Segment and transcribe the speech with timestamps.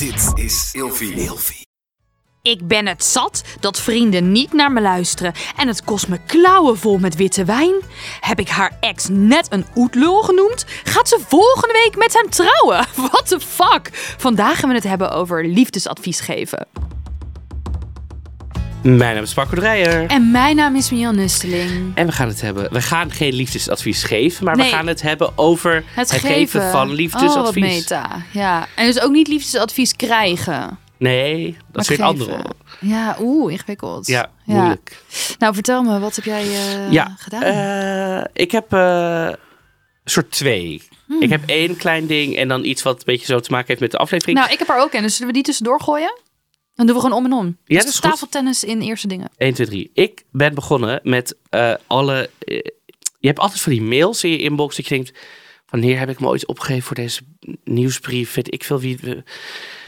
[0.00, 1.66] Dit is Ilfie.
[2.42, 6.78] Ik ben het zat dat vrienden niet naar me luisteren en het kost me klauwen
[6.78, 7.74] vol met witte wijn.
[8.20, 10.64] Heb ik haar ex net een oetlul genoemd?
[10.84, 12.86] Gaat ze volgende week met hem trouwen?
[13.10, 13.90] What the fuck?
[14.18, 16.66] Vandaag gaan we het hebben over liefdesadvies geven.
[18.82, 20.06] Mijn naam is Marco Dreyer.
[20.06, 21.92] En mijn naam is Mian Nusteling.
[21.94, 22.72] En we gaan het hebben.
[22.72, 24.70] We gaan geen liefdesadvies geven, maar Nee.
[24.70, 26.60] we gaan het hebben over het, geven.
[26.70, 27.62] van Oh, wat liefdesadvies.
[27.62, 28.22] meta.
[28.32, 28.66] Ja.
[28.76, 30.78] En dus ook niet liefdesadvies krijgen.
[30.98, 32.04] nee, dat geven.
[32.04, 32.44] andere.
[32.80, 34.06] Ja, oeh, ingewikkeld.
[34.06, 35.02] Ja, moeilijk.
[35.38, 37.42] Nou, vertel me, wat heb jij eh, ja, gedaan?
[37.42, 39.36] eh, ik heb een
[40.04, 40.82] soort twee.
[41.06, 41.22] Hmm.
[41.22, 43.80] Ik heb één klein ding en dan iets wat een beetje zo te maken heeft
[43.80, 44.38] met de aflevering.
[44.38, 45.02] Nou, ik heb er ook een.
[45.02, 46.18] Dus zullen we die tussendoor gooien?
[46.80, 47.56] Dan doen we gewoon om en om.
[47.64, 49.30] Ja, Dus tafeltennis in eerste dingen.
[49.36, 49.90] 1, 2, 3.
[49.94, 52.30] Ik ben begonnen met eh, alle...
[52.38, 52.56] eh,
[53.18, 55.18] je hebt altijd van die mails in je inbox dat je denkt...
[55.68, 57.20] Wanneer heb ik me ooit opgegeven voor deze
[57.64, 58.34] nieuwsbrief?
[58.34, 58.98] Weet ik veel wie...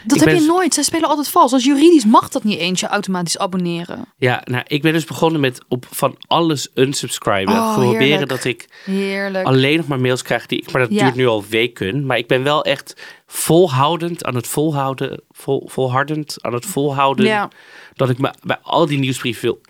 [0.04, 0.74] Dat Ik heb je nooit.
[0.74, 1.52] Zij spelen altijd vals.
[1.52, 4.04] Als juridisch mag dat niet eens je automatisch abonneren.
[4.16, 7.54] Ja, nou, ik ben dus begonnen met op van alles unsubscriben.
[7.54, 8.28] Oh, Proberen heerlijk.
[8.28, 9.46] dat ik Heerlijk.
[9.46, 10.72] alleen nog maar mails krijg die ik...
[10.72, 11.02] Maar dat Ja.
[11.04, 12.06] duurt nu al weken.
[12.06, 15.22] Maar ik ben wel echt volhoudend aan het volhouden...
[15.30, 17.26] Vol, volhardend aan het volhouden...
[17.26, 17.50] Ja,
[17.94, 19.60] dat ik me bij al die nieuwsbrieven wil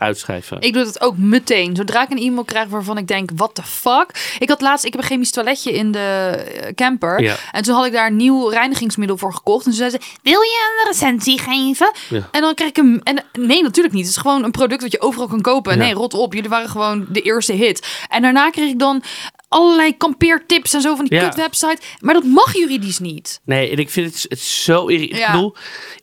[0.00, 0.60] ontuitschrijven.
[0.60, 1.76] ik doe dat ook meteen.
[1.76, 4.36] Zodra ik een e-mail krijg waarvan ik denk, what the fuck.
[4.38, 7.20] Ik had laatst, ik heb een chemisch toiletje in de eh, camper.
[7.20, 7.36] Ja.
[7.52, 9.64] En toen had ik daar een nieuw reinigingsmiddel voor gekocht.
[9.64, 11.92] En toen zei ze, wil je een recensie geven?
[12.08, 12.28] Ja.
[12.30, 13.00] En dan kreeg ik hem...
[13.02, 14.06] En, nee, natuurlijk niet.
[14.06, 15.72] Het is gewoon een product dat je overal kan kopen.
[15.72, 15.78] Ja.
[15.78, 16.34] Nee, rot op.
[16.34, 17.88] Jullie waren gewoon de eerste hit.
[18.08, 19.02] En daarna kreeg ik dan
[19.50, 21.24] allerlei kampeertips en zo van die Ja.
[21.28, 21.78] kutwebsite.
[22.00, 23.40] Maar dat mag juridisch niet.
[23.44, 25.20] Nee, en ik vind het, het zo irritant.
[25.20, 25.26] Ja.
[25.26, 25.54] Ik bedoel,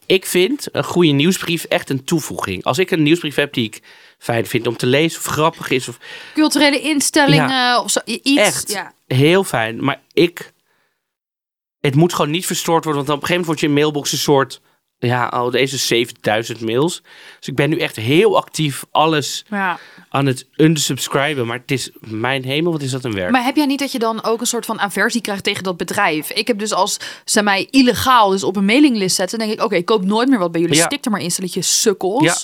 [0.06, 2.64] ik vind een goede nieuwsbrief echt een toevoeging.
[2.64, 3.82] Als ik een nieuwsbrief heb die ik
[4.18, 5.98] fijn vind om te lezen of grappig is of
[6.34, 8.00] Culturele instellingen of zo.
[8.04, 8.36] Iets.
[8.40, 8.92] echt Ja.
[9.06, 9.84] heel fijn.
[9.84, 10.52] Maar ik,
[11.80, 13.04] het moet gewoon niet verstoord worden.
[13.04, 14.60] Want op een gegeven moment wordt je mailbox een soort,
[14.98, 17.02] ja, al deze 7000 mails.
[17.38, 19.78] Dus ik ben nu echt heel actief alles ja.
[20.08, 21.46] aan het unsubscriben.
[21.46, 23.30] Maar het is mijn hemel, wat is dat een werk?
[23.30, 25.76] Maar heb jij niet dat je dan ook een soort van aversie krijgt tegen dat
[25.76, 26.30] bedrijf?
[26.30, 29.76] Ik heb dus als ze mij illegaal dus op een mailinglist zetten, denk ik, oké,
[29.76, 30.76] ik koop nooit meer wat bij jullie.
[30.76, 30.84] Ja.
[30.84, 32.22] Stik er maar in, stelletje sukkels.
[32.22, 32.36] Ja.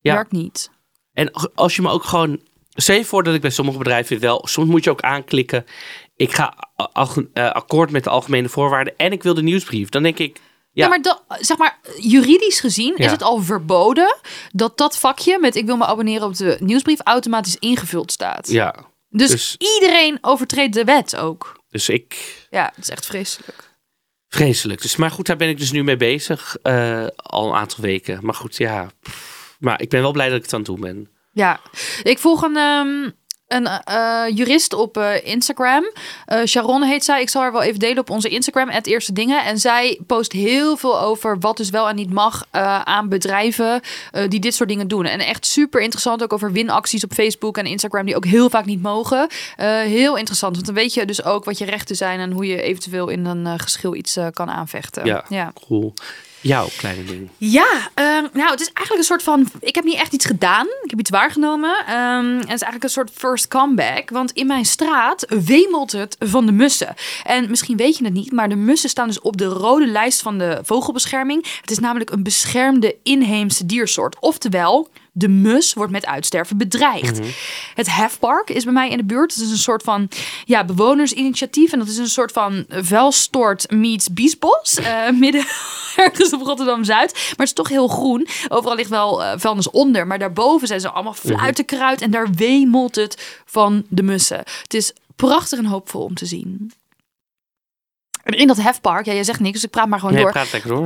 [0.00, 0.14] Ja.
[0.14, 0.70] Werkt niet.
[1.12, 2.40] En als je me ook gewoon.
[2.74, 4.46] Je voor dat ik bij sommige bedrijven wel.
[4.46, 5.64] Soms moet je ook aanklikken.
[6.16, 6.54] Ik ga
[7.32, 8.94] eh, akkoord met de algemene voorwaarden.
[8.96, 9.88] En ik wil de nieuwsbrief.
[9.88, 10.40] Dan denk ik.
[10.74, 14.16] Ja, maar dat, zeg maar, juridisch gezien is het al verboden
[14.52, 18.48] dat dat vakje met ik wil me abonneren op de nieuwsbrief automatisch ingevuld staat.
[18.48, 18.74] Ja.
[19.08, 21.60] Dus, dus- iedereen overtreedt de wet ook.
[21.70, 22.16] Dus ik.
[22.50, 23.72] Ja, het is echt vreselijk.
[24.28, 24.82] Vreselijk.
[24.82, 26.56] Dus, maar goed, daar ben ik dus nu mee bezig.
[26.62, 28.18] eh, al een aantal weken.
[28.22, 28.90] Maar goed, ja.
[29.58, 31.08] Maar ik ben wel blij dat ik het aan het doen ben.
[31.32, 31.60] Ja,
[32.02, 33.10] ik volg een, ehm,
[33.54, 35.84] een eh, jurist op eh, Instagram.
[36.26, 37.20] Eh, Sharon heet zij.
[37.20, 39.44] Ik zal haar wel even delen op onze Instagram, het Eerste Dingen.
[39.44, 42.46] En zij post heel veel over wat dus wel en niet mag
[42.84, 43.80] aan bedrijven
[44.28, 45.04] die dit soort dingen doen.
[45.04, 48.64] En echt super interessant ook over winacties op Facebook en Instagram die ook heel vaak
[48.64, 49.26] niet mogen.
[49.56, 52.62] Heel interessant, want dan weet je dus ook wat je rechten zijn en hoe je
[52.62, 55.04] eventueel in een geschil iets kan aanvechten.
[55.04, 55.52] Ja, ja.
[55.66, 55.94] cool.
[56.44, 57.28] Jouw kleine ding.
[57.36, 59.48] Ja, ehm, nou, het is eigenlijk een soort van.
[59.60, 60.66] Ik heb niet echt iets gedaan.
[60.82, 61.76] Ik heb iets waargenomen.
[61.86, 64.10] Ehm, en het is eigenlijk een soort first comeback.
[64.10, 66.94] Want in mijn straat wemelt het van de mussen.
[67.22, 70.22] En misschien weet je het niet, maar de mussen staan dus op de rode lijst
[70.22, 71.46] van de vogelbescherming.
[71.60, 74.16] Het is namelijk een beschermde inheemse diersoort.
[74.20, 74.88] Oftewel.
[75.16, 77.20] De mus wordt met uitsterven bedreigd.
[77.74, 79.34] Het hefpark is bij mij in de buurt.
[79.34, 80.08] Het is een soort van
[80.44, 81.72] ja, bewonersinitiatief.
[81.72, 84.74] En dat is een soort van vuilstort meets biesbos.
[84.74, 85.44] eh, midden
[85.96, 87.12] ergens op Rotterdam-Zuid.
[87.12, 88.26] Maar het is toch heel groen.
[88.48, 90.06] Overal ligt wel eh, vuilnis onder.
[90.06, 92.00] Maar daarboven zijn ze allemaal fluitenkruid.
[92.00, 94.38] En daar wemelt het van de mussen.
[94.62, 96.72] Het is prachtig en hoopvol om te zien.
[98.24, 100.32] En in dat hefpark, ja, jij zegt niks, dus ik praat maar gewoon door.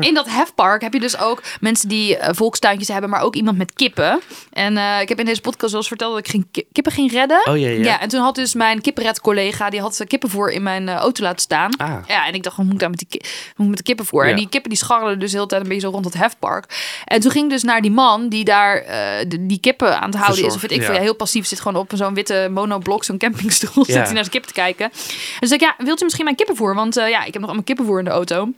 [0.03, 3.59] In dat hefpark heb je dus ook mensen die eh, volkstuintjes hebben, maar ook iemand
[3.59, 4.21] met kippen.
[4.53, 6.93] En eh, ik heb in deze podcast wel eens verteld dat ik geen ki- kippen
[6.93, 7.41] ging redden.
[7.49, 8.01] Oh ja, ja.
[8.01, 11.77] en toen had dus mijn kippenred-collega, die had kippenvoer in mijn eh, auto laten staan.
[11.77, 11.95] Ah.
[12.07, 13.21] Ja, en ik dacht, wat moet ik daar met die,
[13.57, 14.25] moet met de kippenvoer?
[14.25, 14.31] Ja.
[14.31, 16.65] En die kippen die scharrelen dus de hele tijd een beetje zo rond het hefpark.
[17.05, 18.85] En toen ging ik dus naar die man die daar
[19.29, 20.55] de- die kippen aan het houden is.
[20.55, 20.93] Of weet ik ja.
[20.93, 23.85] ja, heel passief zit gewoon op zo'n witte monoblok, zo'n campingstoel.
[23.85, 24.85] Zit hij naar zijn kippen te kijken.
[24.85, 24.91] En
[25.39, 26.75] toen zei ik, ja, wilt u misschien mijn kippenvoer?
[26.75, 28.53] Want ja, ik heb nog allemaal kippenvoer in de auto.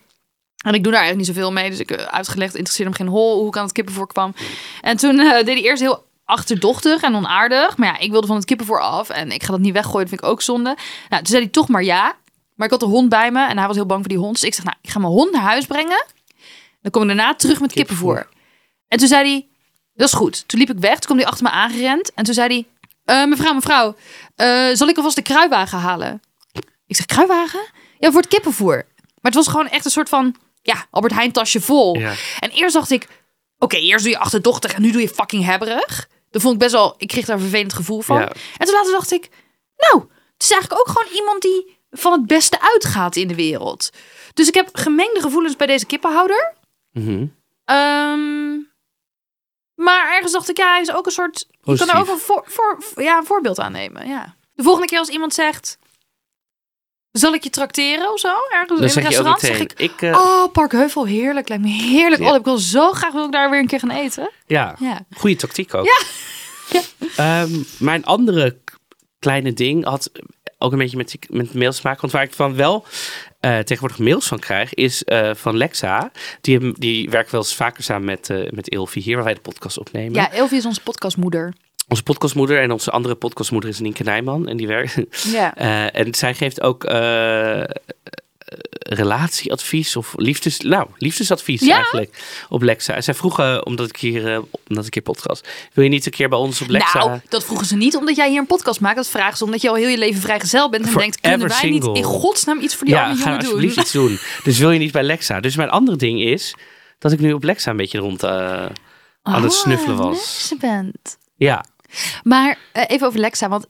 [0.64, 1.70] En ik doe daar eigenlijk niet zoveel mee.
[1.70, 4.34] Dus ik heb uitgelegd, interesseerde hem geen hol hoe ik aan het kippenvoer kwam.
[4.80, 7.76] En toen eh, deed hij eerst heel achterdochtig en onaardig.
[7.76, 9.08] Maar ja, ik wilde van het kippenvoer af.
[9.08, 10.76] En ik ga dat niet weggooien, dat vind ik ook zonde.
[11.08, 12.14] Nou, toen zei hij toch maar ja.
[12.54, 14.34] Maar ik had de hond bij me en hij was heel bang voor die hond.
[14.34, 16.04] Dus ik zeg, nou, ik ga mijn hond naar huis brengen.
[16.82, 18.14] Dan kom ik daarna terug met kippenvoer.
[18.14, 18.38] Kippenvoer.
[18.88, 19.46] En toen zei hij,
[19.94, 20.48] dat is goed.
[20.48, 22.14] Toen liep ik weg, toen kwam hij achter me aangerend.
[22.14, 22.66] En toen zei hij,
[23.22, 23.96] "Eh, mevrouw, mevrouw,
[24.34, 26.22] eh, zal ik alvast de kruiwagen halen?
[26.86, 27.60] Ik zeg, kruiwagen?
[28.00, 28.74] Ja, voor het kippenvoer.
[28.96, 31.98] Maar het was gewoon echt een soort van ja, Albert Heijn tasje vol.
[31.98, 32.14] Ja.
[32.38, 33.08] En eerst dacht ik,
[33.58, 36.08] oké, eerst doe je achterdochtig en nu doe je fucking hebberig.
[36.30, 38.18] Dat vond ik best wel, ik kreeg daar een vervelend gevoel van.
[38.20, 38.32] Ja.
[38.56, 39.28] En toen later dacht ik,
[39.76, 43.90] nou, het is eigenlijk ook gewoon iemand die van het beste uitgaat in de wereld.
[44.34, 46.54] Dus ik heb gemengde gevoelens bij deze kippenhouder.
[46.92, 47.26] Mhm.
[47.64, 48.50] Ehm,
[49.74, 51.38] maar ergens dacht ik, ja, hij is ook een soort.
[51.38, 51.94] Je kan Positief.
[51.94, 54.08] er ook een, voor, voor, ja, een voorbeeld aan nemen.
[54.08, 54.34] Ja.
[54.54, 55.78] De volgende keer als iemand zegt.
[57.12, 58.28] Zal ik je trakteren of zo?
[58.50, 59.72] Ergens in een restaurant zeg ik.
[59.76, 61.48] ik, eh, Oh, Parkheuvel, heerlijk.
[61.48, 62.22] Lijkt me heerlijk.
[62.22, 62.30] Ja.
[62.30, 64.30] Oh, ik wil zo graag wil ik daar weer een keer gaan eten.
[64.46, 65.00] ja, Ja.
[65.16, 65.84] goede tactiek ook.
[65.84, 65.98] Ja.
[66.72, 66.80] Ja.
[67.16, 68.56] Ehm, mijn andere
[69.18, 70.10] kleine ding had
[70.58, 72.00] ook een beetje met, met mails te maken.
[72.00, 72.84] Want waar ik van wel
[73.40, 76.10] eh, tegenwoordig mails van krijg, is eh, van Lexa.
[76.40, 79.78] Die, die werkt wel eens vaker samen met, met Ilvi hier, waar wij de podcast
[79.78, 80.14] opnemen.
[80.14, 81.52] Ja, Elvie is onze podcastmoeder.
[81.90, 84.48] Onze podcastmoeder en onze andere podcastmoeder is Nienke Nijman.
[84.48, 84.96] En die werkt.
[85.10, 85.54] Ja.
[85.56, 87.66] Eh, en zij geeft ook eh, eh,
[88.72, 91.74] relatieadvies of liefdes, nou, liefdesadvies Ja?
[91.74, 93.00] eigenlijk op Lexa.
[93.00, 94.38] Zij vroegen, omdat ik hier, eh,
[94.68, 96.98] omdat ik hier podcast, wil je niet een keer bij ons op Lexa?
[96.98, 98.96] Nou, dat vroegen ze niet omdat jij hier een podcast maakt.
[98.96, 100.86] Dat vragen ze omdat je al heel je leven vrijgezel bent.
[100.86, 101.88] En denkt, kunnen wij single.
[101.88, 103.40] niet in godsnaam iets voor die ja, arme jongen doen?
[103.42, 104.18] alsjeblieft iets doen.
[104.44, 105.40] Dus wil je niet bij Lexa?
[105.40, 106.54] Dus mijn andere ding is
[106.98, 108.30] dat ik nu op Lexa een beetje rond eh,
[109.22, 110.52] aan het Oh, snuffelen was.
[110.58, 111.18] bent.
[111.36, 111.64] Ja,
[112.22, 113.66] Maar eh, even over Lexa, want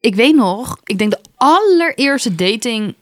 [0.00, 2.94] ik weet nog, ik denk de allereerste dating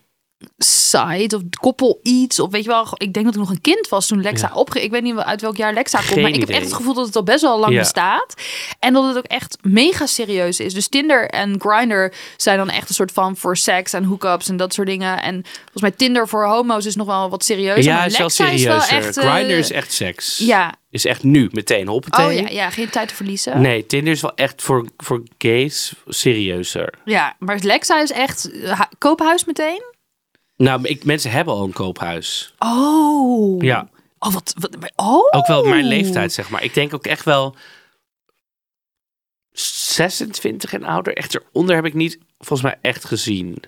[0.59, 3.89] site of koppel iets of weet je wel, ik denk dat ik nog een kind
[3.89, 4.55] was toen Lexa Ja.
[4.55, 4.83] opge...
[4.83, 7.07] Ik weet niet uit welk jaar Lexa komt, maar ik heb echt het gevoel dat
[7.07, 7.79] het al best wel lang Ja.
[7.79, 8.35] bestaat
[8.79, 10.75] en dat het ook echt mega serieus is.
[10.75, 14.57] Dus Tinder en Grindr zijn dan echt een soort van voor seks en hookups en
[14.57, 15.23] dat soort dingen.
[15.23, 17.83] En volgens mij Tinder voor homo's is nog wel wat serieuzer.
[17.93, 18.77] ja maar is wel Lexa serieuzer.
[18.77, 19.17] is wel echt.
[19.17, 20.39] eh, Grindr is echt seks.
[20.39, 20.75] Ja.
[20.91, 22.27] Is echt nu, meteen, hoppatee.
[22.27, 23.61] Oh ja, ja, geen tijd te verliezen.
[23.61, 26.95] Nee, Tinder is wel echt voor, voor gays serieuzer.
[27.05, 29.83] Ja, maar Lexa is echt eh, koophuis meteen.
[30.63, 32.55] Nou, ik, mensen hebben al een koophuis.
[32.59, 33.63] Oh.
[33.63, 33.89] Ja,
[34.25, 35.27] Oh, wat, wat oh.
[35.31, 36.65] ook wel mijn leeftijd, zeg maar.
[36.65, 37.57] Ik denk ook echt wel
[39.53, 41.17] 26 en ouder.
[41.17, 43.63] Echt eronder heb ik niet, volgens mij, echt gezien.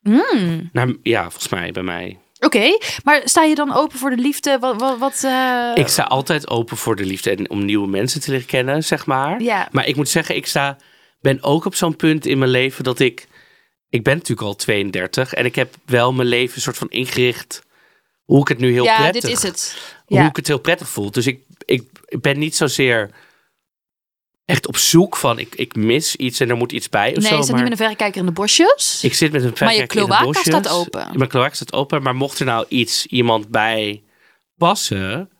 [0.00, 0.68] Hmm.
[0.72, 2.18] Nou, ja, volgens mij, bij mij.
[2.40, 4.58] Oké, maar sta je dan open voor de liefde?
[4.58, 8.20] Wat, wat, wat eh, Ik sta altijd open voor de liefde en om nieuwe mensen
[8.20, 9.42] te leren kennen, zeg maar.
[9.42, 9.68] Ja.
[9.70, 10.76] Maar ik moet zeggen, ik sta,
[11.20, 13.28] ben ook op zo'n punt in mijn leven dat ik...
[13.88, 17.64] Ik ben natuurlijk al 32 en ik heb wel mijn leven soort van ingericht...
[18.24, 19.22] Hoe ik het nu heel ja, prettig...
[19.22, 19.76] dit is het.
[20.06, 20.28] Hoe Ja.
[20.28, 21.10] ik het heel prettig voel.
[21.10, 23.10] Dus ik, ik, ik ben niet zozeer
[24.44, 25.38] echt op zoek van...
[25.38, 27.28] Ik, ik mis iets en er moet iets bij of Nee, zo.
[27.28, 29.04] je maar niet met een verrekijker in de bosjes.
[29.04, 30.46] ik zit met een Maar je verrekijker in de cloaca bosjes.
[30.46, 31.18] staat open.
[31.18, 32.02] Mijn cloaca staat open.
[32.02, 34.02] Maar mocht er nou iets, iemand bij
[34.56, 35.30] passen...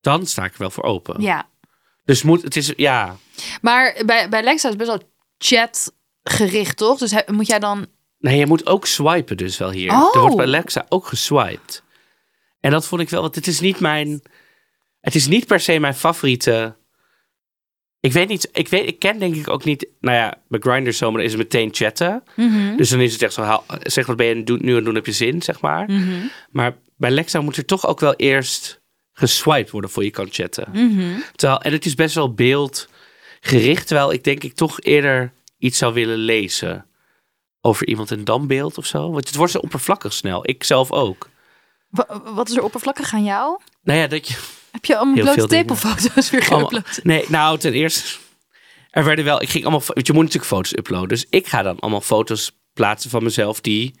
[0.00, 1.20] Dan sta ik er wel voor open.
[1.20, 1.48] Ja.
[2.04, 3.16] Dus moet, het is, ja...
[3.60, 5.02] Maar bij, bij Lexa is best wel
[6.22, 6.98] chatgericht, toch?
[6.98, 7.86] Dus he- moet jij dan...
[8.18, 9.90] Nee, je moet ook swipen dus wel hier.
[9.92, 10.14] Oh.
[10.14, 11.82] Er wordt bij Alexa ook geswiped.
[12.60, 14.22] En dat vond ik wel, want het is niet mijn...
[15.00, 16.76] Het is niet per se mijn favoriete...
[18.00, 19.86] Ik weet niet, ik, weet, ik ken denk ik ook niet...
[20.00, 22.22] Nou ja, bij Grindr zo, maar dan is het meteen chatten.
[22.36, 22.76] Mhm.
[22.76, 24.94] Dus dan is het echt zo, haal- zeg wat ben je nu aan het doen,
[24.94, 25.90] heb je zin, zeg maar.
[25.90, 26.26] Mhm.
[26.50, 28.80] Maar bij Lexa moet er toch ook wel eerst
[29.12, 30.68] geswiped worden voor je kan chatten.
[30.72, 31.20] Mhm.
[31.34, 35.94] Terwijl, en het is best wel beeldgericht, terwijl ik denk ik toch eerder iets zou
[35.94, 36.86] willen lezen
[37.60, 39.10] over iemand en dan beeld of zo.
[39.12, 40.48] Want het wordt zo oppervlakkig snel.
[40.48, 41.28] Ik zelf ook.
[41.88, 43.60] Wa- Wat is er oppervlakkig aan jou?
[43.82, 44.38] Nou ja, dat je...
[44.70, 47.02] Heb je allemaal blote tepelfoto's weer geüpload?
[47.02, 48.18] nee, nou ten eerste...
[48.90, 49.42] Er werden wel...
[49.42, 49.82] Ik ging allemaal...
[49.86, 51.08] Want je moet natuurlijk foto's uploaden.
[51.08, 53.94] Dus ik ga dan allemaal foto's plaatsen van mezelf die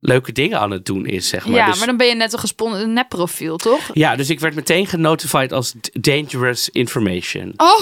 [0.00, 1.56] leuke dingen aan het doen is, zeg maar.
[1.56, 3.80] Ja, dus, maar dan ben je net een gesponsord nepprofiel, toch?
[3.92, 7.52] Ja, dus ik werd meteen genotified als dangerous information.
[7.56, 7.78] Oh,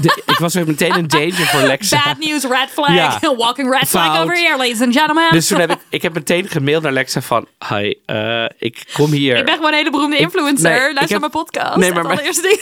[0.00, 2.02] De- ik was weer meteen een danger voor Lexa.
[2.04, 2.94] bad news, red flag.
[2.94, 3.20] Ja.
[3.36, 5.32] Walking red flag over here, ladies and gentlemen.
[5.32, 7.46] Dus toen heb ik, ik heb meteen gemaild naar Lexa van...
[7.68, 9.36] Hi, eh, ik kom hier...
[9.36, 10.70] ik ben gewoon een hele beroemde influencer.
[10.70, 11.76] nee, Luister naar mijn podcast.
[11.76, 12.60] Nee, maar mijn- ding.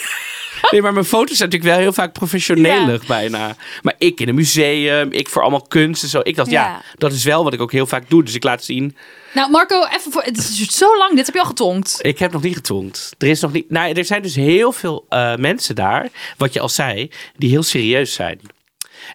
[0.71, 3.57] Nee, maar mijn foto's zijn natuurlijk wel heel vaak professionelig bijna.
[3.83, 6.21] Maar ik in een museum, ik voor allemaal kunst en zo.
[6.23, 6.65] Ik dacht, ja.
[6.67, 6.83] Ja.
[6.95, 8.25] dat is wel wat ik ook heel vaak doe.
[8.25, 8.97] Dus ik laat zien.
[9.35, 10.23] Nou, Marco, even voor.
[10.23, 11.17] Het is zo lang.
[11.17, 11.99] Dit heb je al getonkt.
[12.01, 13.15] Ik heb nog niet getongd.
[13.19, 13.71] Er is nog niet...
[13.71, 17.63] Nou, er zijn dus heel veel eh, mensen daar, wat je al zei, die heel
[17.63, 18.41] serieus zijn.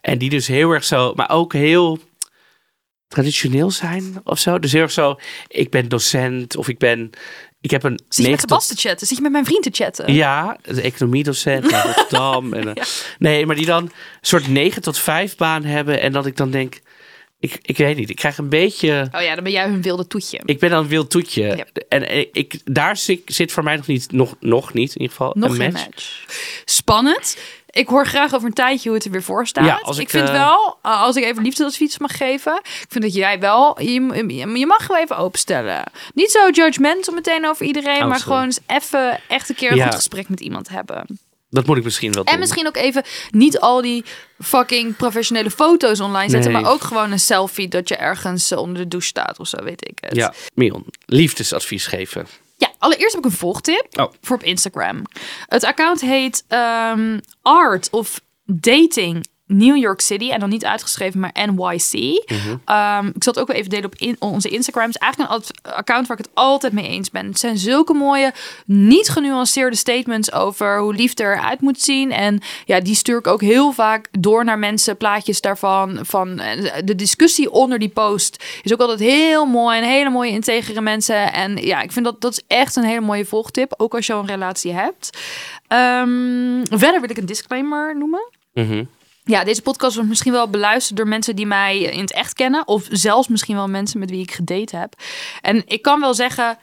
[0.01, 1.13] En die dus heel erg zo...
[1.15, 1.99] Maar ook heel
[3.07, 4.59] traditioneel zijn of zo.
[4.59, 7.09] Dus heel erg zo, ik ben docent of ik ben...
[7.61, 9.07] Ik heb een Zit je met 9 tot Sebas te chatten?
[9.07, 10.13] Zit je met mijn vriend te chatten?
[10.13, 12.53] Ja, de economiedocent in Rotterdam.
[12.53, 12.83] en, eh,
[13.19, 13.91] Nee, maar die dan een
[14.21, 16.01] soort 9 tot 5 baan hebben.
[16.01, 16.79] En dat ik dan denk,
[17.39, 19.07] ik, ik weet niet, ik krijg een beetje...
[19.15, 20.39] Oh ja, dan ben jij hun wilde toetje.
[20.45, 21.43] Ik ben dan een wild toetje.
[21.43, 21.65] Ja.
[21.89, 25.15] En eh, ik, daar zit, zit voor mij nog niet, nog, nog niet in ieder
[25.17, 25.85] geval, Nog een match.
[25.85, 26.25] match.
[26.65, 27.37] Spannend.
[27.71, 29.65] Ik hoor graag over een tijdje hoe het er weer voor staat.
[29.65, 32.85] Ja, als ik, ik, vind eh, wel, uh, als ik even liefdesadvies mag geven, ik
[32.89, 35.83] vind dat jij wel, je, mag gewoon even openstellen.
[36.13, 38.21] Niet zo judgmental meteen over iedereen, Oh, maar sorry.
[38.21, 39.85] gewoon eens even echt een keer een Ja.
[39.85, 41.19] goed gesprek met iemand hebben.
[41.49, 42.33] Dat moet ik misschien wel doen.
[42.33, 44.05] En misschien ook even niet al die
[44.39, 46.61] fucking professionele foto's online zetten, Nee.
[46.61, 49.57] maar ook gewoon een selfie dat je ergens eh, onder de douche staat of zo,
[49.63, 50.15] weet ik het.
[50.15, 52.27] Ja, Mion, liefdesadvies geven.
[52.81, 54.11] Allereerst heb ik een volgtip Oh.
[54.21, 55.01] voor op Instagram.
[55.47, 60.29] Het account heet ehm, Art of Dating New York City.
[60.29, 61.93] En dan niet uitgeschreven, maar NYC.
[61.93, 62.55] Mhm.
[62.65, 64.85] Ehm, ik zal het ook wel even delen op in, onze Instagram.
[64.85, 67.25] Het is eigenlijk een account waar ik het altijd mee eens ben.
[67.25, 68.33] Het zijn zulke mooie,
[68.65, 72.11] niet genuanceerde statements over hoe liefde eruit moet zien.
[72.11, 75.99] En ja, die stuur ik ook heel vaak door naar mensen, plaatjes daarvan.
[76.01, 79.77] Van, eh, de discussie onder die post is ook altijd heel mooi.
[79.77, 81.33] En hele mooie, integere mensen.
[81.33, 83.73] En ja, ik vind dat dat is echt een hele mooie volgtip.
[83.77, 85.09] Ook als je al een relatie hebt.
[85.67, 88.29] Ehm, verder wil ik een disclaimer noemen.
[88.53, 88.83] Mhm.
[89.23, 92.67] Ja, deze podcast wordt misschien wel beluisterd door mensen die mij in het echt kennen.
[92.67, 94.93] Of zelfs misschien wel mensen met wie ik gedate heb.
[95.41, 96.57] En ik kan wel zeggen.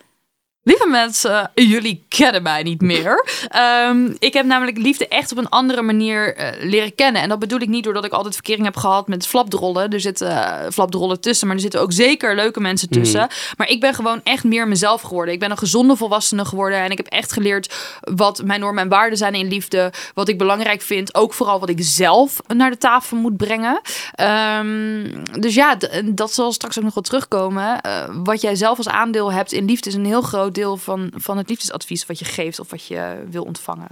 [0.63, 3.27] Lieve mensen, jullie kennen mij niet meer.
[3.49, 7.23] Ehm, ik heb namelijk liefde echt op een andere manier eh, leren kennen.
[7.23, 9.91] En dat bedoel ik niet doordat ik altijd verkering heb gehad met flapdrollen.
[9.91, 13.29] Er zitten uh, flapdrollen tussen, maar er zitten ook zeker leuke mensen tussen.
[13.57, 15.35] Maar ik ben gewoon echt meer mezelf geworden.
[15.35, 16.79] Ik ben een gezonde volwassene geworden.
[16.79, 19.93] En ik heb echt geleerd wat mijn normen en waarden zijn in liefde.
[20.15, 21.15] Wat ik belangrijk vind.
[21.15, 23.81] Ook vooral wat ik zelf naar de tafel moet brengen.
[24.15, 25.07] Ehm,
[25.41, 27.81] dus ja, dat zal straks ook nog wel terugkomen.
[27.81, 31.13] Eh, wat jij zelf als aandeel hebt in liefde is een heel groot deel van,
[31.15, 33.89] van het liefdesadvies wat je geeft of wat je wil ontvangen.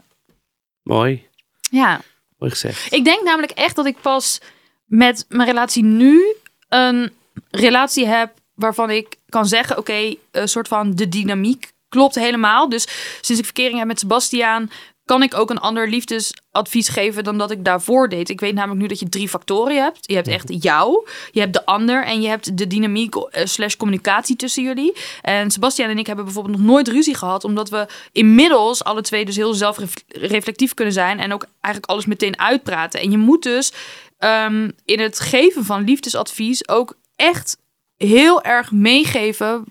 [0.83, 1.27] Mooi.
[1.71, 2.01] Ja,
[2.39, 2.93] Mooi gezegd.
[2.93, 4.41] ik denk namelijk echt dat ik pas
[4.85, 6.35] met mijn relatie nu
[6.69, 7.13] een
[7.51, 12.69] relatie heb waarvan ik kan zeggen: oké, een soort van de dynamiek klopt helemaal.
[12.69, 12.87] Dus
[13.21, 14.71] sinds ik verkering heb met Sebastiaan,
[15.07, 18.29] kan ik ook een ander liefdesadvies geven dan dat ik daarvoor deed.
[18.29, 19.99] Ik weet namelijk nu dat je drie factoren hebt.
[20.01, 23.77] Je hebt echt jou, je hebt de ander en je hebt de dynamiek eh, slash
[23.77, 24.97] communicatie tussen jullie.
[25.23, 29.25] En Sebastiaan en ik hebben bijvoorbeeld nog nooit ruzie gehad, omdat we inmiddels alle twee
[29.25, 33.01] dus heel zelfreflectief kunnen zijn en ook eigenlijk alles meteen uitpraten.
[33.01, 33.73] En je moet dus
[34.19, 37.57] ehm, in het geven van liefdesadvies ook echt
[37.97, 39.65] heel erg meegeven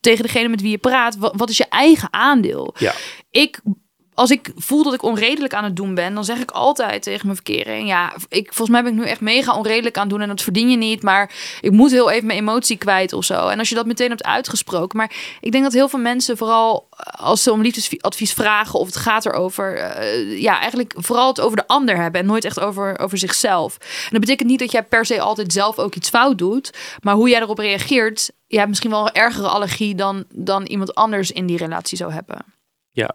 [0.00, 1.16] tegen degene met wie je praat.
[1.16, 2.74] Wat, wat is je eigen aandeel?
[2.78, 2.94] Ja.
[3.30, 3.60] Ik
[4.14, 7.26] als ik voel dat ik onredelijk aan het doen ben, dan zeg ik altijd tegen
[7.26, 10.20] mijn verkering: Ja, ik, volgens mij ben ik nu echt mega onredelijk aan het doen
[10.20, 11.02] en dat verdien je niet.
[11.02, 13.48] Maar ik moet heel even mijn emotie kwijt of zo.
[13.48, 14.96] En als je dat meteen hebt uitgesproken.
[14.96, 16.88] Maar ik denk dat heel veel mensen, vooral
[17.18, 21.56] als ze om liefdesadvies vragen of het gaat erover, uh, ja, eigenlijk vooral het over
[21.56, 23.76] de ander hebben en nooit echt over, over zichzelf.
[23.78, 26.70] En dat betekent niet dat jij per se altijd zelf ook iets fout doet,
[27.02, 30.94] maar hoe jij erop reageert, je hebt misschien wel een ergere allergie dan, dan iemand
[30.94, 32.44] anders in die relatie zou hebben.
[32.90, 33.14] Ja.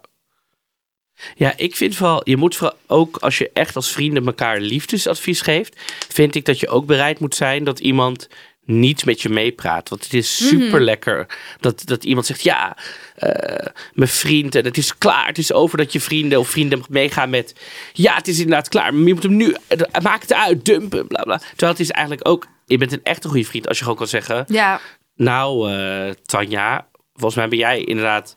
[1.34, 5.40] Ja, ik vind wel, je moet vooral ook als je echt als vrienden elkaar liefdesadvies
[5.40, 8.28] geeft, vind ik dat je ook bereid moet zijn dat iemand
[8.66, 9.88] niet met je meepraat.
[9.88, 11.26] Want het is super lekker
[11.60, 12.76] dat, dat iemand zegt: Ja,
[13.18, 15.26] uh, mijn vriend, en het is klaar.
[15.26, 17.54] Het is over dat je vrienden of vrienden meegaan met:
[17.92, 18.94] Ja, het is inderdaad klaar.
[18.94, 19.54] Maar je moet hem nu,
[20.02, 21.38] maak het uit, dumpen, bla bla.
[21.38, 24.08] Terwijl het is eigenlijk ook, je bent een echte goede vriend als je gewoon kan
[24.08, 24.80] zeggen: Ja.
[25.14, 28.36] Nou, uh, Tanja, volgens mij ben jij inderdaad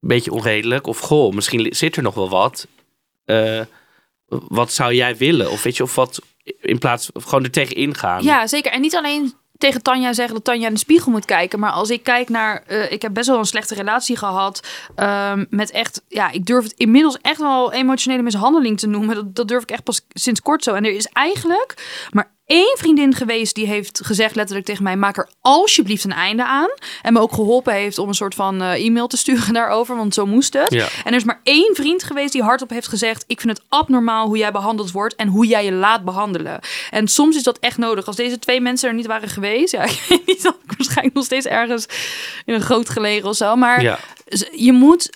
[0.00, 0.86] beetje onredelijk.
[0.86, 2.66] Of goh, misschien zit er nog wel wat.
[3.26, 3.60] Uh,
[4.26, 5.50] wat zou jij willen?
[5.50, 6.20] Of weet je, of wat
[6.60, 8.22] in plaats van gewoon er tegen ingaan.
[8.22, 8.72] Ja, zeker.
[8.72, 11.58] En niet alleen tegen Tanja zeggen dat Tanja in de spiegel moet kijken.
[11.58, 12.64] Maar als ik kijk naar.
[12.68, 14.66] Uh, ik heb best wel een slechte relatie gehad.
[14.96, 16.02] Um, met echt.
[16.08, 19.14] Ja, ik durf het inmiddels echt wel emotionele mishandeling te noemen.
[19.14, 20.74] Dat, dat durf ik echt pas sinds kort zo.
[20.74, 25.16] En er is eigenlijk maar één vriendin geweest die heeft gezegd letterlijk tegen mij: maak
[25.16, 26.68] er alsjeblieft een einde aan.
[27.02, 30.14] En me ook geholpen heeft om een soort van uh, e-mail te sturen daarover, want
[30.14, 30.72] zo moest het.
[30.72, 30.84] Ja.
[31.04, 34.26] En er is maar één vriend geweest die hardop heeft gezegd: ik vind het abnormaal
[34.26, 36.60] hoe jij behandeld wordt en hoe jij je laat behandelen.
[36.90, 38.06] En soms is dat echt nodig.
[38.06, 41.16] Als deze twee mensen er niet waren geweest, ja, ik weet niet, dat ik waarschijnlijk
[41.16, 41.86] nog steeds ergens
[42.44, 43.56] in een groot gelegen of zo.
[43.56, 43.98] Maar Ja.
[44.56, 45.10] je moet,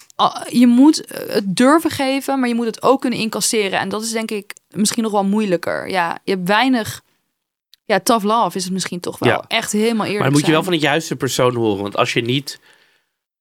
[0.48, 3.78] je moet het durven geven, maar je moet het ook kunnen incasseren.
[3.78, 5.88] En dat is denk ik misschien nog wel moeilijker.
[5.90, 7.02] Ja, je hebt weinig.
[7.84, 9.28] Ja, tough love is het misschien toch wel.
[9.28, 9.44] Ja.
[9.48, 10.52] Echt helemaal eerlijk Maar dan moet je zijn.
[10.52, 11.82] wel van de juiste persoon horen.
[11.82, 12.60] Want als je niet.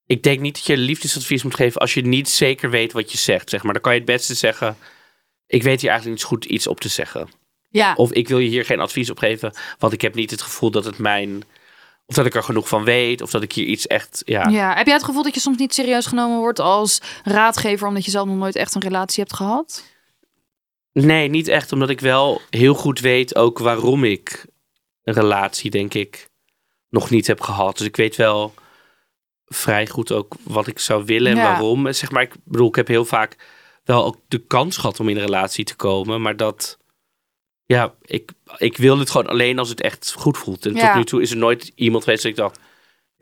[0.06, 3.18] Ik denk niet dat je liefdesadvies moet geven als je niet zeker weet wat je
[3.18, 3.50] zegt.
[3.50, 3.74] Zeg maar.
[3.74, 4.78] Dan kan je het beste zeggen.
[5.48, 7.28] Ik weet hier eigenlijk niet goed iets op te zeggen.
[7.70, 9.54] Ja, Of ik wil je hier geen advies op geven.
[9.80, 11.44] Want ik heb niet het gevoel dat het mijn.
[12.06, 13.22] Of dat ik er genoeg van weet.
[13.22, 14.22] Of dat ik hier iets echt.
[14.26, 14.48] Ja.
[14.50, 14.76] ja.
[14.76, 18.12] Heb jij het gevoel dat je soms niet serieus genomen wordt als raadgever omdat je
[18.12, 19.84] zelf nog nooit echt een relatie hebt gehad?
[20.94, 21.72] Nee, niet echt.
[21.72, 24.46] Omdat ik wel heel goed weet ook waarom ik
[25.04, 26.30] een relatie, denk ik,
[26.90, 27.78] nog niet heb gehad.
[27.78, 28.54] Dus ik weet wel
[29.46, 31.44] vrij goed ook wat ik zou willen en Ja.
[31.44, 31.94] waarom.
[31.94, 33.36] Zeg maar, ik bedoel, ik heb heel vaak
[33.84, 36.22] wel ook de kans gehad om in een relatie te komen.
[36.22, 36.78] Maar dat,
[37.66, 40.66] ja, ik, ik wil het gewoon alleen als het echt goed voelt.
[40.66, 40.86] En Ja.
[40.88, 42.60] tot nu toe is er nooit iemand geweest dat ik dacht,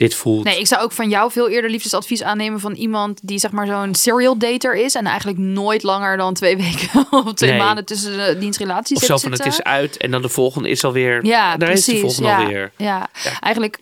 [0.01, 0.43] dit voelt...
[0.43, 3.67] Nee, ik zou ook van jou veel eerder liefdesadvies aannemen van iemand die zeg maar
[3.67, 7.59] zo'n serial dater is en eigenlijk nooit langer dan twee weken of twee Nee.
[7.59, 10.69] maanden tussen de dienstrelaties of zo heeft van het is uit en dan de volgende
[10.69, 11.25] is alweer...
[11.25, 11.87] Ja, daar precies.
[11.87, 12.71] is de volgende ja, alweer.
[12.77, 13.09] Ja.
[13.23, 13.39] Ja.
[13.39, 13.79] eigenlijk,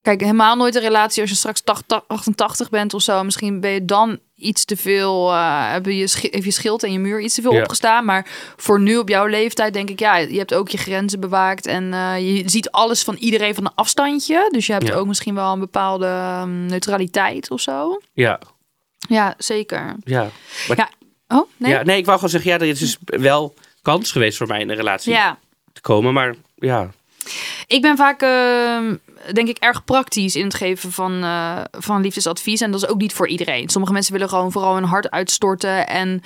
[0.00, 3.24] kijk, helemaal nooit een relatie als je straks 80, 88 bent of zo.
[3.24, 6.98] Misschien ben je dan iets te veel, eh heb je, heeft je schild en je
[6.98, 7.60] muur iets te veel Ja.
[7.60, 8.04] opgestaan.
[8.04, 8.26] Maar
[8.56, 11.66] voor nu op jouw leeftijd denk ik, ja, je hebt ook je grenzen bewaakt.
[11.66, 14.48] En eh, je ziet alles van iedereen van een afstandje.
[14.50, 14.94] Dus je hebt Ja.
[14.94, 18.00] ook misschien wel een bepaalde ehm, neutraliteit of zo.
[18.12, 18.38] Ja,
[19.08, 19.94] Ja, zeker.
[20.04, 20.30] ja.
[21.28, 21.72] Oh, nee?
[21.72, 24.60] Ja, nee, ik wou gewoon zeggen, ja, er is dus wel kans geweest voor mij
[24.60, 25.38] in een relatie ja.
[25.72, 26.12] te komen.
[26.14, 26.90] Maar ja,
[27.66, 28.94] Ik ben vaak, ehm,
[29.32, 32.60] denk ik, erg praktisch in het geven van, eh, van liefdesadvies.
[32.60, 33.68] En dat is ook niet voor iedereen.
[33.68, 36.22] Sommige mensen willen gewoon vooral hun hart uitstorten en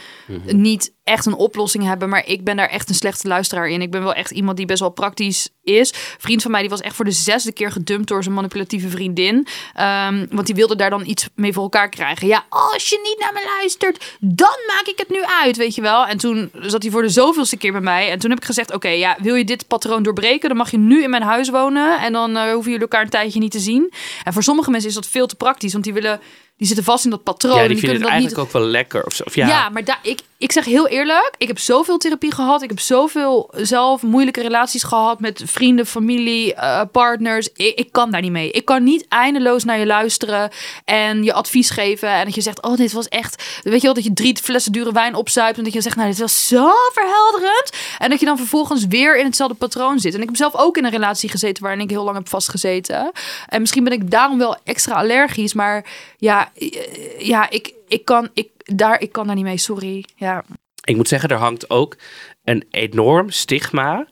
[0.46, 2.08] niet echt een oplossing hebben.
[2.08, 3.82] Maar ik ben daar echt een slechte luisteraar in.
[3.82, 5.92] Ik ben wel echt iemand die best wel praktisch is.
[5.92, 8.88] Een vriend van mij die was echt voor de zesde keer gedumpt door zijn manipulatieve
[8.88, 9.46] vriendin.
[9.74, 12.26] Ehm, want die wilde daar dan iets mee voor elkaar krijgen.
[12.26, 15.82] Ja, als je niet naar me luistert, dan maak ik het nu uit, weet je
[15.82, 16.06] wel.
[16.06, 18.10] En toen zat hij voor de zoveelste keer bij mij.
[18.10, 20.48] En toen heb ik gezegd, oké, ja, wil je dit patroon doorbreken?
[20.48, 22.00] Dan mag je nu in mijn huis wonen.
[22.00, 23.92] En dan eh, hoeven jullie elkaar een tijdje niet te zien.
[24.24, 25.72] En voor sommige mensen is dat veel te praktisch.
[25.72, 26.20] Want die willen,
[26.56, 27.56] die zitten vast in dat patroon.
[27.56, 29.04] ja en die vinden het dat eigenlijk niet ook wel lekker.
[29.04, 29.22] Of zo.
[29.22, 32.62] Of ja, ja, maar daar, ik, ik zeg heel eerlijk, ik heb zoveel therapie gehad.
[32.62, 37.48] Ik heb zoveel zelf moeilijke relaties gehad met vrienden, familie, eh, partners.
[37.54, 38.50] Ik, ik kan daar niet mee.
[38.50, 40.50] Ik kan niet eindeloos naar je luisteren
[40.84, 42.08] en je advies geven.
[42.08, 43.60] En dat je zegt, oh, dit was echt...
[43.62, 45.58] Weet je wel, dat je drie flessen dure wijn opzuipt.
[45.58, 47.72] En dat je zegt, nou, dit was zo verhelderend.
[47.98, 50.14] En dat je dan vervolgens weer in hetzelfde patroon zit.
[50.14, 53.12] En ik heb zelf ook in een relatie gezeten waarin ik heel lang heb vastgezeten.
[53.48, 55.54] En misschien ben ik daarom wel extra allergisch.
[55.54, 55.84] Maar
[56.16, 56.70] ja, eh,
[57.18, 60.04] ja ik, ik, kan, ik, daar, ik kan daar niet mee, sorry.
[60.16, 60.44] Ja.
[60.84, 61.96] ik moet zeggen, er hangt ook
[62.44, 64.06] een enorm stigma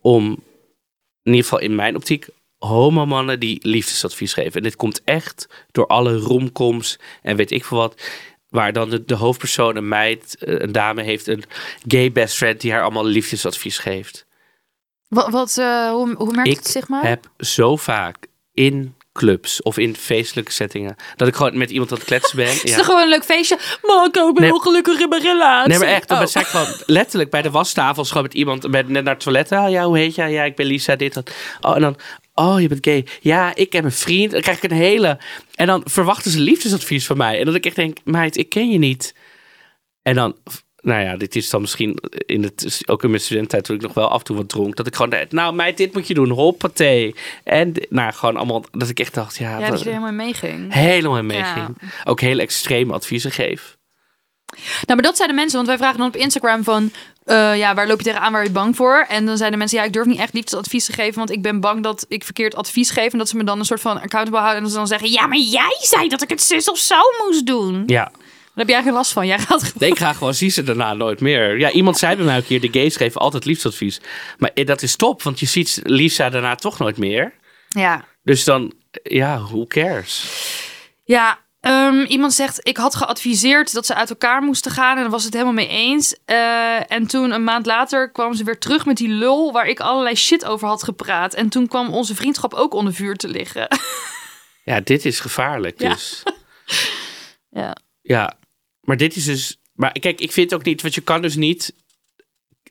[0.00, 0.24] om,
[1.22, 4.52] in ieder geval in mijn optiek, homomannen die liefdesadvies geven.
[4.52, 8.02] En dit komt echt door alle romcoms en weet ik veel wat.
[8.48, 11.44] Waar dan de, de hoofdpersoon, een meid, eh, een dame heeft een
[11.88, 14.26] gay best friend die haar allemaal liefdesadvies geeft.
[15.08, 17.06] Wat, wat eh, hoe, hoe merk je Ik het, zeg maar?
[17.06, 21.96] heb zo vaak in clubs of in feestelijke settingen dat ik gewoon met iemand aan
[21.96, 22.46] het kletsen ben.
[22.62, 22.82] Is Ja.
[22.82, 23.58] gewoon een leuk feestje?
[23.82, 24.44] Maar ik ben Nee.
[24.44, 25.68] heel gelukkig in mijn relatie.
[25.68, 26.08] Nee, maar echt.
[26.08, 26.32] Dan Oh.
[26.32, 28.04] ben ik gewoon letterlijk bij de wastafel.
[28.04, 29.52] Gewoon met iemand ben net naar het toilet.
[29.52, 30.32] Ah, ja, hoe heet jij?
[30.32, 31.30] Ja, ik ben Lisa, dit, dat.
[31.60, 31.96] Oh, en dan,
[32.34, 33.06] oh, je bent gay.
[33.20, 34.32] Ja, ik heb een vriend.
[34.32, 35.18] Dan krijg ik een hele...
[35.54, 37.38] En dan verwachten ze liefdesadvies van mij.
[37.38, 39.14] En dat ik echt denk, meid, ik ken je niet.
[40.02, 40.36] En dan...
[40.86, 43.94] Nou ja, dit is dan misschien in het, ook in mijn studententijd toen ik nog
[43.94, 44.76] wel af en toe wat dronk.
[44.76, 46.30] Dat ik gewoon, nou meid, dit moet je doen.
[46.30, 47.14] Hoppatee.
[47.44, 50.16] En nou, gewoon allemaal, dat ik echt dacht, ja, Ja, dat je er helemaal in
[50.16, 50.72] meeging.
[50.72, 51.78] helemaal in meeging.
[52.04, 53.76] Ook heel extreme adviezen geef.
[54.56, 56.90] Nou, maar dat zijn de mensen, want wij vragen dan op Instagram van...
[57.24, 59.06] eh, ja, waar loop je tegenaan, waar je bang voor?
[59.08, 61.18] En dan zijn de mensen, ja, ik durf niet echt liefdesadvies te geven...
[61.18, 63.12] want ik ben bang dat ik verkeerd advies geef...
[63.12, 64.56] en dat ze me dan een soort van accountable houden...
[64.56, 66.96] en dat ze dan zeggen, ja, maar jij zei dat ik het zus of zo
[67.24, 67.82] moest doen.
[67.86, 68.10] Ja,
[68.56, 69.26] heb jij geen last van.
[69.26, 69.72] Jij gaat.
[69.78, 71.58] Nee, ik ga gewoon zie ze daarna nooit meer.
[71.58, 74.00] Ja, iemand zei bij mij een keer, de gays geven altijd liefdesadvies.
[74.38, 77.32] Maar eh, dat is top, want je ziet Lisa daarna toch nooit meer.
[77.68, 80.24] Ja, Dus dan, ja, who cares?
[81.04, 85.10] Ja, ehm, iemand zegt, ik had geadviseerd dat ze uit elkaar moesten gaan en daar
[85.10, 86.16] was het helemaal mee eens.
[86.24, 89.80] Eh, en toen een maand later kwam ze weer terug met die lul waar ik
[89.80, 91.34] allerlei shit over had gepraat.
[91.34, 93.68] En toen kwam onze vriendschap ook onder vuur te liggen.
[94.64, 95.88] Ja, dit is gevaarlijk Ja.
[95.88, 96.22] dus.
[97.50, 97.76] ja.
[98.02, 98.32] Ja,
[98.86, 99.60] maar dit is dus...
[99.72, 101.74] Maar kijk, ik vind ook niet, want je kan dus niet...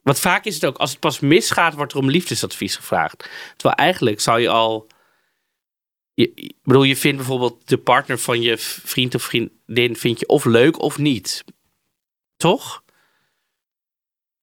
[0.03, 3.29] Want vaak is het ook, als het pas misgaat, wordt er om liefdesadvies gevraagd.
[3.55, 4.87] Terwijl eigenlijk zou je al...
[6.13, 9.95] Ik bedoel, je vindt bijvoorbeeld de partner van je vriend of vriendin...
[9.95, 11.43] vind je of leuk of niet.
[12.37, 12.83] Toch?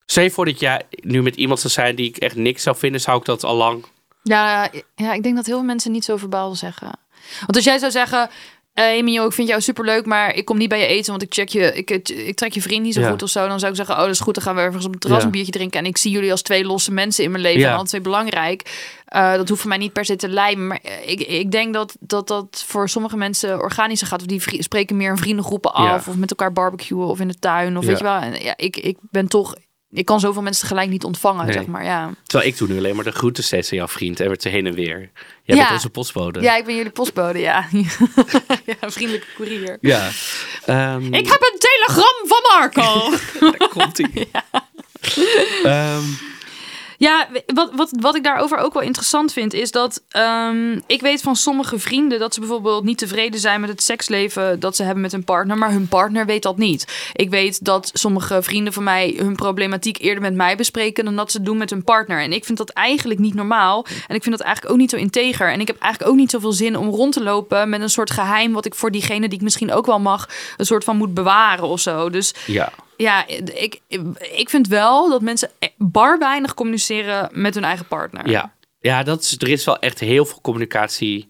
[0.07, 2.77] Stel je voor dat jij nu met iemand zou zijn die ik echt niks zou
[2.77, 3.01] vinden...
[3.01, 3.85] zou ik dat al lang...
[4.23, 6.99] Ja, ja, ik denk dat heel veel mensen niet zo verbaal zeggen.
[7.41, 8.31] Want als jij zou zeggen,
[8.73, 11.35] hey Mio, ik vind jou superleuk, maar ik kom niet bij je eten, want ik
[11.35, 13.11] check je, ik, ik trek je vriend niet zo Ja.
[13.11, 13.49] goed of zo.
[13.49, 15.19] Dan zou ik zeggen, oh, dat is goed, dan gaan we ergens op het terras
[15.19, 15.25] Ja.
[15.25, 15.79] een biertje drinken.
[15.81, 17.79] En ik zie jullie als twee losse mensen in mijn leven Ja.
[17.79, 18.91] en twee belangrijk.
[19.05, 20.67] Eh, dat hoeft voor mij niet per se te lijmen.
[20.67, 24.21] Maar eh, ik, ik denk dat, dat dat voor sommige mensen organischer gaat.
[24.21, 26.09] Of die spreken meer in vriendengroepen af.
[26.09, 27.77] Of met elkaar barbecuen of in de tuin.
[27.79, 28.17] Of weet je wel.
[28.21, 29.55] En ja, ik, ik ben toch...
[29.93, 31.55] Ik kan zoveel mensen tegelijk niet ontvangen, Nee.
[31.55, 31.85] zeg maar.
[31.85, 32.11] Ja.
[32.27, 34.21] Terwijl ik doe nu alleen maar de groeten steeds aan jouw vriend...
[34.21, 35.11] en weer te heen en weer.
[35.43, 35.63] Jij Ja.
[35.63, 36.41] bent onze postbode.
[36.41, 37.67] Ja, ik ben jullie postbode, ja.
[38.67, 39.79] ja, vriendelijke koerier.
[39.81, 40.11] Ja.
[40.67, 43.11] Ehm, Ik heb een telegram van Marco.
[43.59, 44.27] Daar komt hij.
[45.63, 45.99] Ja.
[47.03, 51.23] Ja, wat, wat, wat ik daarover ook wel interessant vind, is dat ehm, ik weet
[51.23, 55.03] van sommige vrienden dat ze bijvoorbeeld niet tevreden zijn met het seksleven dat ze hebben
[55.03, 57.11] met hun partner, maar hun partner weet dat niet.
[57.13, 61.33] Ik weet dat sommige vrienden van mij hun problematiek eerder met mij bespreken dan dat
[61.33, 62.23] ze doen met hun partner.
[62.23, 63.87] En ik vind dat eigenlijk niet normaal.
[64.07, 65.53] En ik vind dat eigenlijk ook niet zo integer.
[65.53, 68.11] En ik heb eigenlijk ook niet zoveel zin om rond te lopen met een soort
[68.11, 71.15] geheim wat ik voor diegene die ik misschien ook wel mag, een soort van moet
[71.15, 72.11] bewaren of zo.
[72.11, 72.73] Dus Ja.
[72.97, 73.81] Ja, ik,
[74.37, 78.31] ik vind wel dat mensen bar weinig communiceren met hun eigen partner.
[78.31, 78.55] Ja.
[78.81, 81.29] Ja, dat is, er is wel echt heel veel communicatie.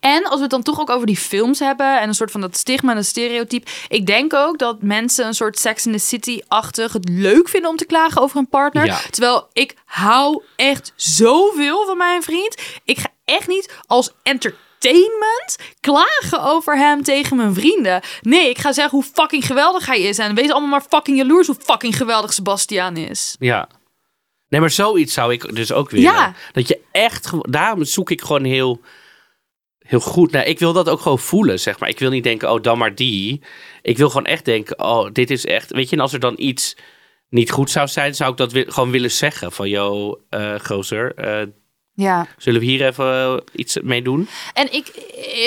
[0.00, 2.40] En als we het dan toch ook over die films hebben en een soort van
[2.40, 3.70] dat stigma en dat stereotype.
[3.88, 7.76] Ik denk ook dat mensen een soort Sex in the City-achtig het leuk vinden om
[7.76, 8.84] te klagen over een partner.
[8.84, 9.00] Ja.
[9.10, 12.62] Terwijl ik hou echt zoveel van mijn vriend.
[12.84, 14.12] Ik ga echt niet als
[14.80, 18.00] entertainment klagen over hem tegen mijn vrienden.
[18.20, 20.18] Nee, ik ga zeggen hoe fucking geweldig hij is.
[20.18, 23.36] En wees allemaal maar fucking jaloers hoe fucking geweldig Sebastian is.
[23.38, 23.68] Ja.
[24.48, 26.12] Nee, maar zoiets zou ik dus ook willen.
[26.12, 26.34] Ja.
[26.52, 27.30] Dat je echt...
[27.40, 28.80] Daarom zoek ik gewoon heel...
[29.78, 30.30] Heel goed.
[30.30, 31.88] Nou, ik wil dat ook gewoon voelen, zeg maar.
[31.88, 33.42] Ik wil niet denken, oh, dan maar die.
[33.82, 35.70] Ik wil gewoon echt denken, oh, dit is echt...
[35.70, 36.76] Weet je, en als er dan iets
[37.28, 39.52] niet goed zou zijn, zou ik dat wi- gewoon willen zeggen.
[39.52, 40.20] Van, yo,
[40.62, 41.46] gozer, eh,
[42.00, 42.26] Ja.
[42.36, 44.28] zullen we hier even eh, iets mee doen?
[44.54, 44.86] En ik,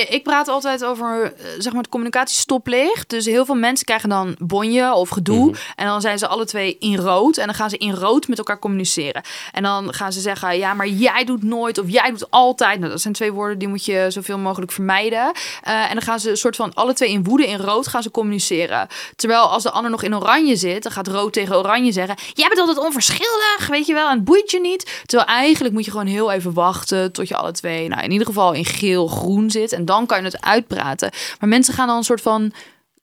[0.09, 3.09] ik praat altijd over eh, zeg maar het communicatiestoplicht.
[3.09, 5.55] Dus heel veel mensen krijgen dan bonje of gedoe.
[5.75, 7.37] En dan zijn ze alle twee in rood.
[7.37, 9.23] En dan gaan ze in rood met elkaar communiceren.
[9.51, 12.79] En dan gaan ze zeggen, ja, maar jij doet nooit of jij doet altijd.
[12.79, 15.31] Nou, dat zijn twee woorden die moet je zoveel mogelijk vermijden.
[15.61, 18.03] Eh, en dan gaan ze een soort van alle twee in woede in rood gaan
[18.03, 18.87] ze communiceren.
[19.15, 22.15] Terwijl als de ander nog in oranje zit, dan gaat rood tegen oranje zeggen...
[22.33, 25.01] Jij bent altijd onverschillig, weet je wel, en het boeit je niet.
[25.05, 27.87] Terwijl eigenlijk moet je gewoon heel even wachten tot je alle twee...
[27.87, 29.71] Nou, in ieder geval in geel-groen zit.
[29.71, 31.11] En dan kan je het uitpraten.
[31.39, 32.53] Maar mensen gaan dan een soort van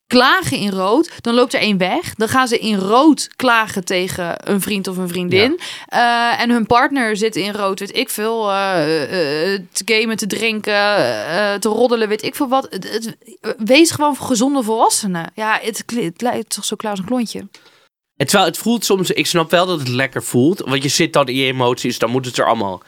[0.06, 1.10] klagen in rood.
[1.20, 2.14] Dan loopt er één weg.
[2.14, 5.60] Dan gaan ze in rood klagen tegen een vriend of een vriendin.
[5.86, 8.50] Eh, en hun partner zit in rood, weet ik veel.
[8.50, 10.72] eh, eh, te gamen, te drinken,
[11.60, 12.78] te roddelen, weet ik veel wat.
[13.58, 15.32] Wees gewoon gezonde volwassenen.
[15.34, 17.48] Ja, het, het lijkt toch zo klaar als een klontje.
[18.16, 20.60] En terwijl het voelt soms, ik snap wel dat het lekker voelt.
[20.60, 22.82] Want je zit dan in je emoties, dan moet het er allemaal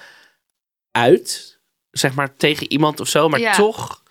[0.93, 1.61] uit.
[1.91, 3.29] Zeg maar tegen iemand of zo.
[3.29, 3.55] Maar Ja.
[3.55, 4.02] toch.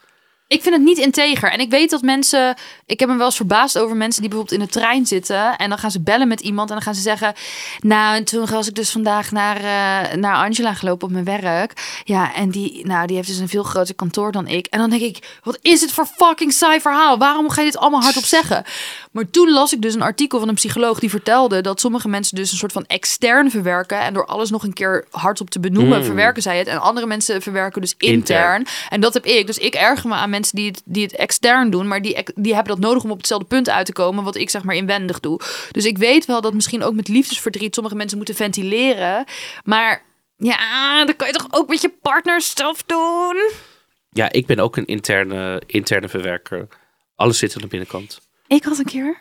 [0.51, 1.51] Ik vind het niet integer.
[1.51, 2.55] En ik weet dat mensen.
[2.85, 5.55] Ik heb me wel eens verbaasd over mensen die bijvoorbeeld in de trein zitten.
[5.57, 6.69] En dan gaan ze bellen met iemand.
[6.69, 7.33] En dan gaan ze zeggen.
[7.79, 12.01] Nou, en toen was ik dus vandaag naar, eh, naar Angela gelopen op mijn werk.
[12.03, 14.65] Ja, en die, nou, die heeft dus een veel groter kantoor dan ik.
[14.65, 15.39] En dan denk ik.
[15.43, 17.17] Wat is het voor fucking saai verhaal?
[17.17, 18.63] Waarom ga je dit allemaal hardop zeggen?
[19.11, 22.35] Maar toen las ik dus een artikel van een psycholoog die vertelde dat sommige mensen
[22.35, 23.99] dus een soort van extern verwerken.
[23.99, 26.03] En door alles nog een keer hardop te benoemen, Mm.
[26.05, 26.67] verwerken zij het.
[26.67, 28.13] En andere mensen verwerken dus intern.
[28.13, 28.65] Intern.
[28.89, 29.47] En dat heb ik.
[29.47, 31.87] Dus ik erger me aan mensen die het, die het extern doen.
[31.87, 34.23] Maar die, die hebben dat nodig om op hetzelfde punt uit te komen.
[34.23, 35.39] Wat ik zeg maar inwendig doe.
[35.71, 39.25] Dus ik weet wel dat misschien ook met liefdesverdriet sommige mensen moeten ventileren.
[39.63, 40.03] Maar
[40.37, 43.51] ja, dan kan je toch ook met je partner zelf doen.
[44.09, 46.67] Ja, ik ben ook een interne, interne verwerker.
[47.15, 48.19] Alles zit aan de binnenkant.
[48.47, 49.17] Ik had een keer.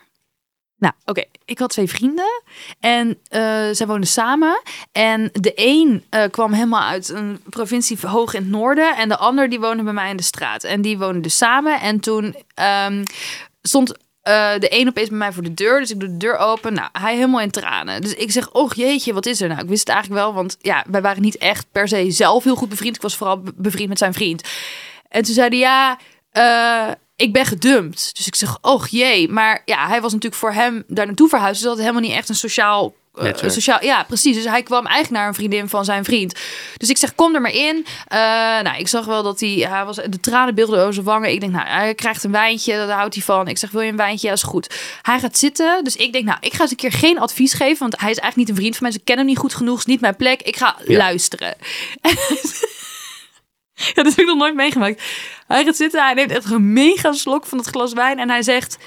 [0.81, 1.23] Nou, oké.
[1.45, 2.41] Ik had twee vrienden.
[2.79, 4.61] En eh zij woonden samen.
[4.91, 8.95] En de een eh, kwam helemaal uit een provincie hoog in het noorden.
[8.97, 10.63] En de ander die woonde bij mij in de straat.
[10.63, 11.79] En die woonden dus samen.
[11.79, 13.03] En toen ehm,
[13.61, 15.79] stond eh, de een opeens bij mij voor de deur.
[15.79, 16.73] Dus ik doe de deur open.
[16.73, 18.01] Nou, hij helemaal in tranen.
[18.01, 19.61] Dus ik zeg, och jeetje, wat is er nou?
[19.61, 22.55] Ik wist het eigenlijk wel, want ja, wij waren niet echt per se zelf heel
[22.55, 22.95] goed bevriend.
[22.95, 24.43] Ik was vooral be- bevriend met zijn vriend.
[25.07, 25.97] En toen zei hij, ja,
[27.21, 28.09] ik ben gedumpt.
[28.15, 29.29] Dus ik zeg, och jee.
[29.29, 31.53] Maar ja, hij was natuurlijk voor hem daar naartoe verhuisd.
[31.53, 32.93] Dus dat had helemaal niet echt een sociaal...
[33.15, 34.35] eh, sociaal ja, precies.
[34.35, 36.39] Dus hij kwam eigenlijk naar een vriendin van zijn vriend.
[36.77, 37.85] Dus ik zeg, kom er maar in.
[38.07, 38.17] Eh,
[38.61, 41.31] nou, ik zag wel dat hij, hij was, de tranen beelden over zijn wangen.
[41.31, 43.47] Ik denk, nou, hij krijgt een wijntje, daar houdt hij van.
[43.47, 44.27] Ik zeg, wil je een wijntje?
[44.27, 44.79] Ja, is goed.
[45.01, 45.83] Hij gaat zitten.
[45.83, 47.79] Dus ik denk, nou, ik ga eens een keer geen advies geven.
[47.79, 48.91] Want hij is eigenlijk niet een vriend van mij.
[48.91, 49.77] Ze kennen hem niet goed genoeg.
[49.79, 50.41] is niet mijn plek.
[50.41, 50.97] Ik ga Ja.
[50.97, 51.55] luisteren.
[53.93, 55.03] Ja, dat heb ik nog nooit meegemaakt.
[55.47, 58.41] Hij gaat zitten, hij neemt echt een mega slok van het glas wijn en hij
[58.41, 58.77] zegt...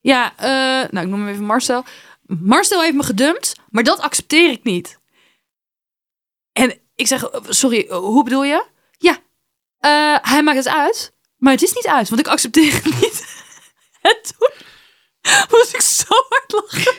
[0.00, 1.84] Ja, eh, nou, ik noem hem even Marcel.
[2.22, 4.98] Marcel heeft me gedumpt, maar dat accepteer ik niet.
[6.52, 8.64] En ik zeg, eh, sorry, eh, hoe bedoel je?
[8.98, 9.18] Ja,
[10.22, 13.26] hij maakt het uit, maar het is niet uit, want ik accepteer het niet.
[14.00, 14.50] En toen
[15.50, 16.94] moest ik zo hard lachen.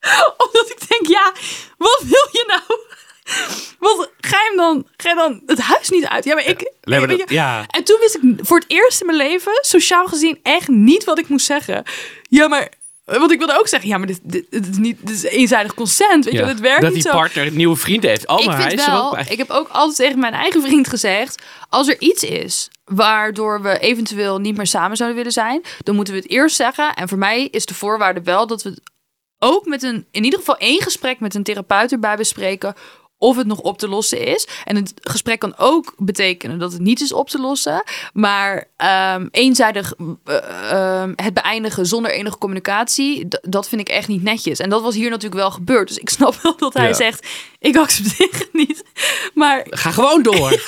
[0.46, 1.32] Omdat ik denk, ja,
[1.76, 2.87] wat wil je nou?
[3.78, 6.24] Want ga je hem dan, ga je dan het huis niet uit?
[6.24, 6.72] Ja, maar ik...
[6.84, 7.64] Maar dat- ja.
[7.68, 11.18] En toen wist ik voor het eerst in mijn leven, sociaal gezien, echt niet wat
[11.18, 11.82] ik moest zeggen.
[12.28, 12.68] Ja, maar...
[13.04, 15.74] Want ik wilde ook zeggen, ja, maar dit, dit, dit is niet dit is eenzijdig
[15.74, 16.24] consent.
[16.24, 16.46] Weet je, Ja.
[16.46, 18.26] het werkt dat niet die zo partner een nieuwe vriend heeft.
[18.26, 21.88] Oh, ik vind ook wel, ik heb ook altijd tegen mijn eigen vriend gezegd: als
[21.88, 26.20] er iets is waardoor we eventueel niet meer samen zouden willen zijn, dan moeten we
[26.20, 26.94] het eerst zeggen.
[26.94, 28.80] En voor mij is de voorwaarde wel dat we het
[29.38, 32.74] ook met een, in ieder geval één gesprek met een therapeut erbij bespreken
[33.18, 34.48] of het nog op te lossen is.
[34.64, 37.82] En het gesprek kan ook betekenen dat het niet is op te lossen.
[38.12, 44.22] Maar ehm, eenzijdig eh, ehm, het beëindigen zonder enige communicatie, dat vind ik echt niet
[44.22, 44.58] netjes.
[44.58, 45.88] En dat was hier natuurlijk wel gebeurd.
[45.88, 46.94] Dus ik snap wel dat hij Ja.
[46.94, 47.26] zegt,
[47.58, 48.82] ik accepteer het niet.
[49.34, 50.62] Maar Ga gewoon door.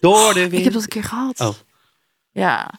[0.00, 1.40] Door de ik heb dat een keer gehad.
[1.40, 1.54] Oh.
[2.30, 2.74] Ja.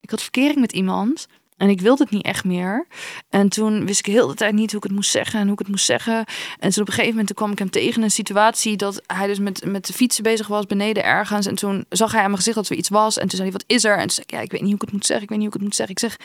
[0.00, 1.26] Ik had verkering met iemand.
[1.56, 2.86] En ik wilde het niet echt meer.
[3.28, 5.52] En toen wist ik heel de tijd niet hoe ik het moest zeggen en hoe
[5.52, 6.24] ik het moest zeggen.
[6.58, 9.02] En toen op een gegeven moment toen kwam ik hem tegen in een situatie dat
[9.06, 11.46] hij dus met, met de fietsen bezig was beneden ergens.
[11.46, 13.16] En toen zag hij aan mijn gezicht dat er iets was.
[13.16, 13.94] En toen zei hij, wat is er?
[13.94, 15.24] En toen zei ik, ja, ik weet niet hoe ik het moet zeggen.
[15.24, 15.94] Ik weet niet hoe ik het moet zeggen.
[15.94, 16.16] Ik zeg,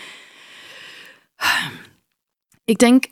[2.65, 3.05] ik denk,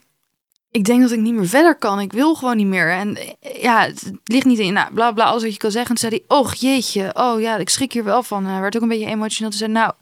[0.71, 1.99] ik denk dat ik niet meer verder kan.
[1.99, 2.91] Ik wil gewoon niet meer.
[2.91, 5.95] En eh, ja, het ligt niet in, nou, bla bla, alles wat je kan zeggen.
[5.95, 8.45] En toen zei hij, och jeetje, oh ja, ik schrik hier wel van.
[8.45, 9.49] Hij werd ook een beetje emotioneel.
[9.49, 9.93] Toen zei nou,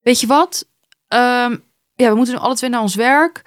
[0.00, 0.66] weet je wat?
[1.08, 1.56] Ehm,
[1.94, 3.42] ja, we moeten nu alle twee naar ons werk.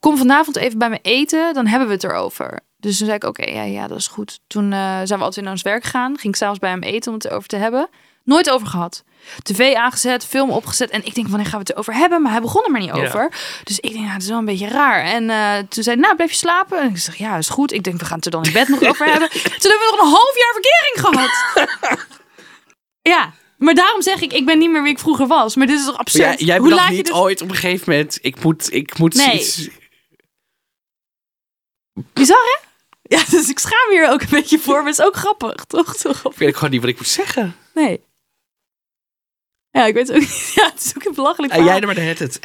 [0.00, 2.60] Kom vanavond even bij me eten, dan hebben we het erover.
[2.76, 4.40] Dus toen zei ik, oké, ja, ja, dat is goed.
[4.46, 6.18] Toen eh, zijn we altijd naar ons werk gegaan.
[6.18, 7.88] Ging ik s'avonds bij hem eten om het erover te hebben.
[8.24, 9.04] Nooit over gehad.
[9.42, 10.90] TV aangezet, film opgezet.
[10.90, 12.22] En ik denk, wanneer gaan we het erover hebben?
[12.22, 13.02] Maar hij begon er maar niet Ja.
[13.06, 13.32] over.
[13.64, 15.02] Dus ik denk, nou, het is wel een beetje raar.
[15.04, 16.80] En eh, toen zei hij, nou, blijf je slapen?
[16.80, 17.72] En ik zeg, ja, is goed.
[17.72, 19.30] Ik denk, we gaan het er dan in bed nog over hebben.
[19.30, 22.06] Toen hebben we nog een half jaar verkering gehad.
[23.14, 25.56] ja, maar daarom zeg ik, ik ben niet meer wie ik vroeger was.
[25.56, 26.40] Maar dit is toch absurd?
[26.40, 28.98] Ja, jij Hoe laat je niet dus- ooit op een gegeven moment, ik moet, ik
[28.98, 29.34] moet Nee.
[29.34, 29.68] iets...
[32.12, 32.58] Bizar, hè?
[33.16, 34.74] Ja, dus ik schaam me hier ook een beetje voor.
[34.74, 35.96] Maar het is ook grappig, toch?
[35.96, 36.40] Zo grappig.
[36.40, 37.56] Ik weet gewoon niet wat ik moet zeggen.
[37.74, 38.00] Nee.
[39.70, 40.52] Ja, ik weet ook niet.
[40.54, 42.38] Ja, het is ook een belachelijk En jij er maar de het, het,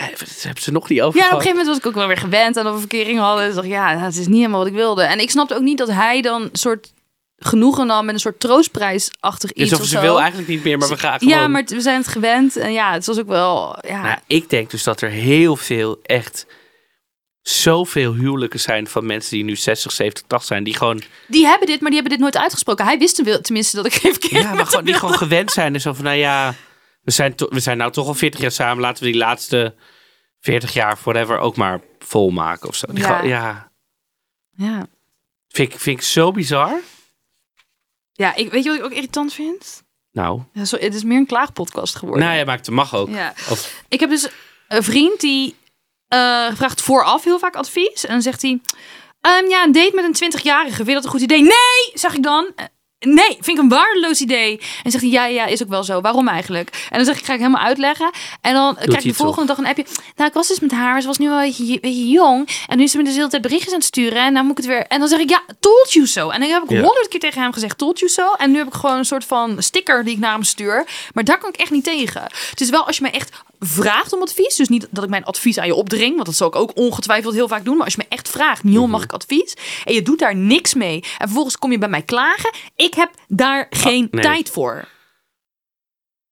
[0.44, 2.18] hebben ze nog niet over Ja, op een gegeven moment was ik ook wel weer
[2.18, 3.46] gewend aan we verkering hadden.
[3.46, 5.04] Dus dacht ja, het is niet helemaal wat ik wilde.
[5.04, 6.94] En ik snapte ook niet dat hij dan soort
[7.46, 10.02] genoegen nam met een soort troostprijsachtig iets Dus of of ze zo.
[10.02, 11.34] wil eigenlijk niet meer, maar we gaan gewoon...
[11.38, 12.56] Ja, maar we zijn het gewend.
[12.56, 13.78] En ja, het was ook wel...
[13.88, 16.46] Ja, Nou, ik denk dus dat er heel veel, echt
[17.42, 20.64] zoveel huwelijken zijn van mensen die nu 60, 70, 80 zijn.
[20.64, 22.86] Die gewoon, die hebben dit, maar die hebben dit nooit uitgesproken.
[22.86, 25.82] Hij wist wel- tenminste dat ik geen verkering ja, maar gewoon, die gewoon gewend zijn.
[25.82, 26.54] Zo van, nou ja,
[27.02, 28.82] we zijn, we zijn nou toch al 40 jaar samen.
[28.82, 29.76] Laten we die laatste
[30.40, 32.88] 40 jaar, whatever, ook maar volmaken of zo.
[32.88, 33.16] Die Ja.
[33.16, 33.72] gewoon- ja.
[34.58, 34.86] Ja.
[35.48, 36.80] Vind, ik, vind ik zo bizar.
[38.18, 39.84] Ja, ik, weet je wat ik ook irritant vind?
[40.12, 42.26] Nou, Ja, het is meer een klaagpodcast geworden.
[42.26, 43.10] nou ja, maar het mag ook.
[43.10, 43.34] Ja.
[43.50, 44.28] Of, Ik heb dus
[44.68, 45.56] een vriend die
[46.08, 48.06] eh, vraagt vooraf heel vaak advies.
[48.06, 48.60] En dan zegt hij:
[49.22, 51.42] ehm, Ja, een date met een 20-jarige, vind je dat een goed idee?
[51.42, 52.54] Nee, zeg ik dan.
[53.06, 54.60] Nee, vind ik een waardeloos idee.
[54.84, 56.02] En zegt hij, ja, ja, is ook wel zo.
[56.02, 56.88] Waarom eigenlijk?
[56.90, 58.12] En dan zeg ik, ga ik helemaal uitleggen.
[58.42, 59.86] En dan krijg ik de volgende dag een appje.
[60.16, 62.50] Nou, ik was dus met haar, ze was nu wel een beetje, een beetje jong.
[62.68, 64.22] En nu is ze me dus de hele tijd berichtjes aan het sturen.
[64.24, 64.86] En dan moet ik het weer...
[64.88, 66.30] En dan zeg ik, ja, told you so.
[66.30, 66.82] En dan heb ik Ja.
[66.82, 68.34] honderd keer tegen hem gezegd, told you so.
[68.34, 70.86] En nu heb ik gewoon een soort van sticker die ik naar hem stuur.
[71.14, 72.22] Maar daar kan ik echt niet tegen.
[72.50, 74.56] Het is wel als je me echt vraagt om advies.
[74.56, 76.14] Dus niet dat ik mijn advies aan je opdring.
[76.14, 77.76] Want dat zal ik ook ongetwijfeld heel vaak doen.
[77.76, 79.54] Maar als je me echt vraagt, Niel, mag ik advies?
[79.84, 80.96] En je doet daar niks mee.
[80.96, 82.54] En vervolgens kom je bij mij klagen.
[82.76, 84.24] Ik heb daar geen nee.
[84.24, 84.88] tijd voor.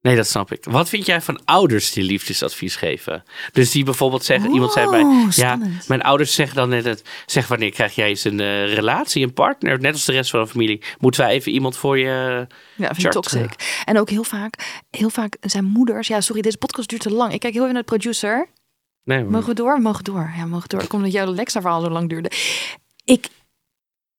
[0.03, 0.63] Nee, dat snap ik.
[0.63, 3.23] Wat vind jij van ouders die liefdesadvies geven?
[3.51, 7.47] Dus die bijvoorbeeld zeggen, iemand zei bij, ja, mijn ouders zeggen dan net het, zeg
[7.47, 10.47] wanneer krijg jij eens een eh, relatie, een partner, net als de rest van de
[10.47, 10.81] familie.
[10.99, 12.47] Moeten wij even iemand voor je...
[12.75, 13.81] Ja, vind ik toxic.
[13.85, 16.07] En ook heel vaak, heel vaak zijn moeders...
[16.07, 17.33] Ja, sorry, deze podcast duurt te lang.
[17.33, 18.47] Ik kijk heel even naar de producer.
[19.03, 19.75] Nee, maar- Mogen we door?
[19.75, 20.31] We mogen door.
[20.37, 20.81] Ja, we mogen door.
[20.81, 22.31] Ik omdat jouw Lexa-verhaal zo lang duurde.
[23.05, 23.27] Ik,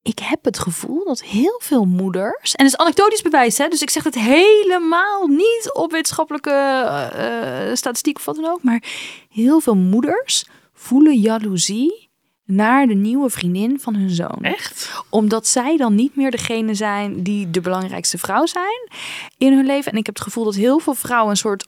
[0.05, 2.55] ik heb het gevoel dat heel veel moeders...
[2.55, 3.67] En het is anekdotisch bewijs, hè?
[3.67, 8.63] Dus ik zeg het helemaal niet op wetenschappelijke eh, eh, statistiek of wat dan ook.
[8.63, 8.83] Maar
[9.29, 12.09] heel veel moeders voelen jaloezie
[12.43, 15.03] naar de nieuwe vriendin van hun zoon Echt?
[15.09, 18.89] omdat zij dan niet meer degene zijn die de belangrijkste vrouw zijn
[19.37, 19.91] in hun leven.
[19.91, 21.65] En ik heb het gevoel dat heel veel vrouwen een soort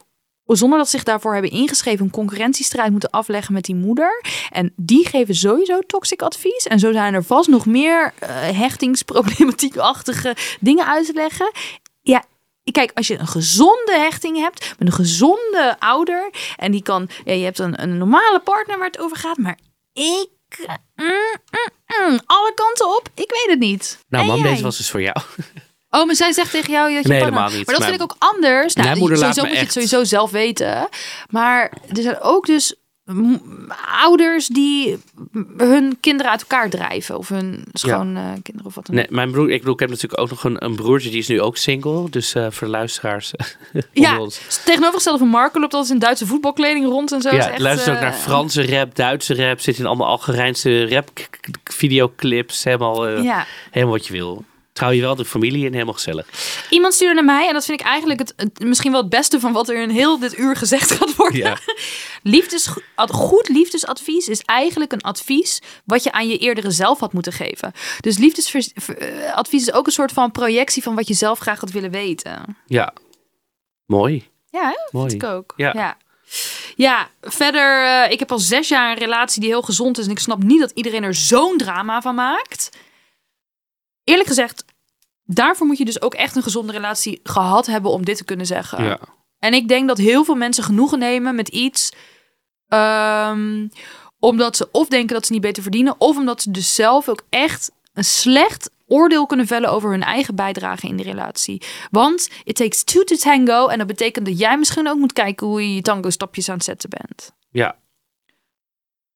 [0.55, 4.23] zonder dat ze zich daarvoor hebben ingeschreven, een concurrentiestrijd moeten afleggen met die moeder.
[4.51, 6.67] En die geven sowieso toxic advies.
[6.67, 8.29] En zo zijn er vast nog meer eh,
[8.59, 11.51] hechtingsproblematiekachtige dingen uit te leggen.
[12.01, 12.23] Ja,
[12.71, 17.33] kijk, als je een gezonde hechting hebt, met een gezonde ouder, en die kan, ja,
[17.33, 19.57] je hebt een, een normale partner waar het over gaat, maar
[19.93, 20.29] ik,
[20.95, 23.99] mm, mm, mm, alle kanten op, ik weet het niet.
[24.09, 24.49] Nou En mam, jij?
[24.49, 25.17] deze was dus voor jou.
[25.89, 27.65] Oh, maar zij zegt tegen jou dat je Nee, partner- helemaal niet.
[27.65, 28.73] Maar dat Maar- vind ik ook anders.
[28.73, 30.87] Nou, Mijn moeder laat sowieso moet je het sowieso zelf weten.
[31.29, 32.75] Maar er zijn ook dus
[34.01, 34.97] ouders die
[35.57, 37.17] hun kinderen uit elkaar drijven.
[37.17, 39.01] Of hun schoonkinderen of wat dan ook.
[39.01, 41.27] Nee, mijn broer, ik bedoel, ik heb natuurlijk ook nog een, een broertje, die is
[41.27, 42.09] nu ook single.
[42.09, 43.31] Dus eh, voor de luisteraars
[43.93, 44.27] Ja,
[44.65, 47.35] tegenovergestelde van Marco loopt altijd in Duitse voetbalkleding rond en zo.
[47.35, 49.59] Ja, echt, luistert ook eh, naar Franse rap, Duitse rap.
[49.59, 51.09] Zit in allemaal Algerijnse rap
[51.63, 52.63] videoclips.
[52.63, 54.43] Helemaal, eh, Ja, helemaal wat je wil.
[54.77, 56.27] Trouw je wel de familie in, helemaal gezellig.
[56.69, 59.39] Iemand stuurde naar mij, en dat vind ik eigenlijk het, het- misschien wel het beste
[59.39, 61.37] van wat er in heel dit uur gezegd gaat worden.
[61.39, 61.57] Ja.
[62.23, 67.13] Liefdes, ad- goed liefdesadvies is eigenlijk een advies wat je aan je eerdere zelf had
[67.13, 67.71] moeten geven.
[67.99, 71.91] Dus liefdesadvies is ook een soort van projectie van wat je zelf graag had willen
[71.91, 72.57] weten.
[72.65, 72.93] Ja.
[73.85, 74.27] Mooi.
[74.49, 74.75] Ja, hè?
[74.91, 75.09] Mooi.
[75.09, 75.53] vind ik ook.
[75.55, 75.71] Ja.
[75.75, 75.97] ja.
[76.75, 80.05] Ja, verder, eh, ik heb al zes jaar een relatie die heel gezond is.
[80.05, 82.69] En ik snap niet dat iedereen er zo'n drama van maakt.
[84.07, 84.65] Eerlijk gezegd,
[85.23, 88.45] daarvoor moet je dus ook echt een gezonde relatie gehad hebben om dit te kunnen
[88.45, 88.83] zeggen.
[88.83, 88.99] Ja.
[89.39, 91.91] En ik denk dat heel veel mensen genoegen nemen met iets.
[92.67, 93.67] ehm,
[94.19, 95.95] omdat ze of denken dat ze niet beter verdienen.
[95.97, 100.35] Of omdat ze dus zelf ook echt een slecht oordeel kunnen vellen over hun eigen
[100.35, 101.61] bijdrage in die relatie.
[101.91, 103.67] Want it takes two to tango.
[103.67, 106.55] En dat betekent dat jij misschien ook moet kijken hoe je je tango stapjes aan
[106.55, 107.31] het zetten bent.
[107.49, 107.75] Ja.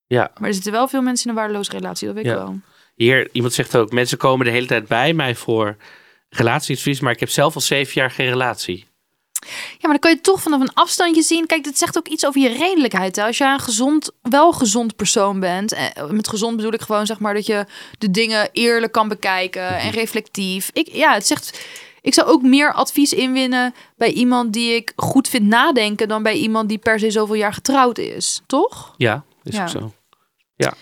[0.08, 0.32] Ja.
[0.40, 2.38] Maar er zitten wel veel mensen in een waardeloze relatie, dat weet ik Ja.
[2.38, 2.60] wel.
[3.02, 5.78] Hier, iemand zegt ook, mensen komen de hele tijd bij mij voor
[6.30, 8.86] relatieadvies, maar ik heb zelf al zeven jaar geen relatie.
[9.48, 9.48] Ja,
[9.82, 11.46] maar dan kan je toch vanaf een afstandje zien.
[11.46, 13.16] Kijk, dit zegt ook iets over je redelijkheid.
[13.16, 13.24] Hè?
[13.24, 15.72] Als jij een gezond, wel gezond persoon bent.
[15.74, 17.66] eh, Met gezond bedoel ik gewoon zeg maar dat je
[17.98, 20.70] de dingen eerlijk kan bekijken en reflectief.
[20.74, 21.60] Ik, ja, het zegt.
[22.02, 26.36] Ik zou ook meer advies inwinnen bij iemand die ik goed vind nadenken dan bij
[26.36, 28.94] iemand die per se zoveel jaar getrouwd is, toch?
[28.98, 29.62] Ja, is Ja.
[29.62, 29.94] ook zo.
[30.56, 30.74] Ja,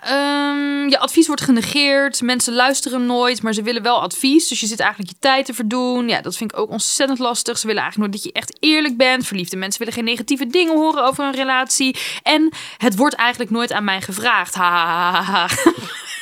[0.00, 2.20] ehm, je advies wordt genegeerd.
[2.20, 4.48] Mensen luisteren nooit, maar ze willen wel advies.
[4.48, 6.08] Dus je zit eigenlijk je tijd te verdoen.
[6.08, 7.58] Ja, dat vind ik ook ontzettend lastig.
[7.58, 9.26] Ze willen eigenlijk nooit dat je echt eerlijk bent.
[9.26, 11.96] Verliefde mensen willen geen negatieve dingen horen over een relatie.
[12.22, 14.54] En het wordt eigenlijk nooit aan mij gevraagd.
[14.54, 15.48] Ha.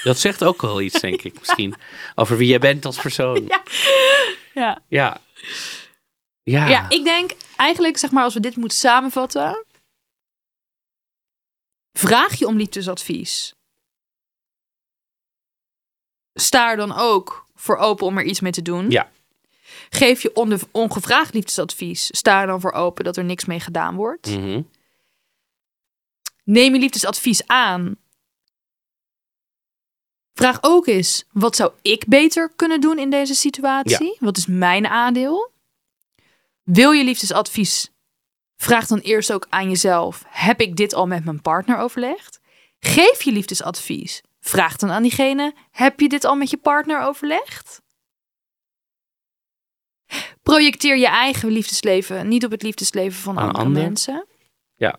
[0.02, 1.74] Dat zegt ook wel iets, denk ik, misschien.
[2.14, 3.44] Over wie jij bent als persoon.
[3.48, 3.62] Ja.
[4.54, 4.78] Ja.
[4.88, 5.20] Ja.
[6.42, 6.68] Ja.
[6.68, 9.64] ja, ik denk eigenlijk, zeg maar, als we dit moeten samenvatten.
[11.92, 13.54] Vraag je om liefdesadvies.
[16.34, 18.90] Sta er dan ook voor open om er iets mee te doen.
[18.90, 19.10] Ja.
[19.90, 22.06] Geef je onge- ongevraagd liefdesadvies.
[22.06, 24.26] Sta er dan voor open dat er niks mee gedaan wordt.
[24.26, 24.62] Mhm.
[26.44, 27.96] Neem je liefdesadvies aan.
[30.32, 34.16] Vraag ook eens, wat zou ik beter kunnen doen in deze situatie?
[34.20, 35.52] Wat is mijn aandeel?
[36.62, 37.90] Wil je liefdesadvies?
[38.60, 42.40] Vraag dan eerst ook aan jezelf, heb ik dit al met mijn partner overlegd?
[42.80, 44.22] Geef je liefdesadvies?
[44.40, 47.82] Vraag dan aan diegene, heb je dit al met je partner overlegd?
[50.42, 53.82] Projecteer je eigen liefdesleven niet op het liefdesleven van Aan andere ander.
[53.82, 54.26] mensen.
[54.74, 54.98] Ja.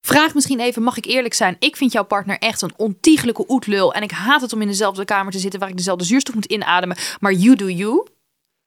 [0.00, 1.56] Vraag misschien even, mag ik eerlijk zijn?
[1.58, 3.94] Ik vind jouw partner echt een ontiegelijke oetlul.
[3.94, 6.44] En ik haat het om in dezelfde kamer te zitten waar ik dezelfde zuurstof moet
[6.44, 6.96] inademen.
[7.20, 8.06] Maar you do you.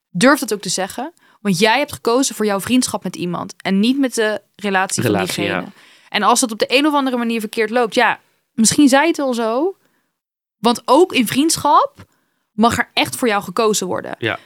[0.10, 1.13] Durf dat ook te zeggen.
[1.47, 3.53] Want jij hebt gekozen voor jouw vriendschap met iemand.
[3.62, 5.62] En niet met de relatie, Relatie, van diegene.
[5.62, 5.71] ja.
[6.10, 7.93] En als dat op de een of andere manier verkeerd loopt.
[7.95, 8.19] Ja,
[8.51, 9.77] misschien zei het al zo.
[10.57, 12.05] Want ook in vriendschap
[12.51, 14.15] mag er echt voor jou gekozen worden.
[14.19, 14.39] Ja.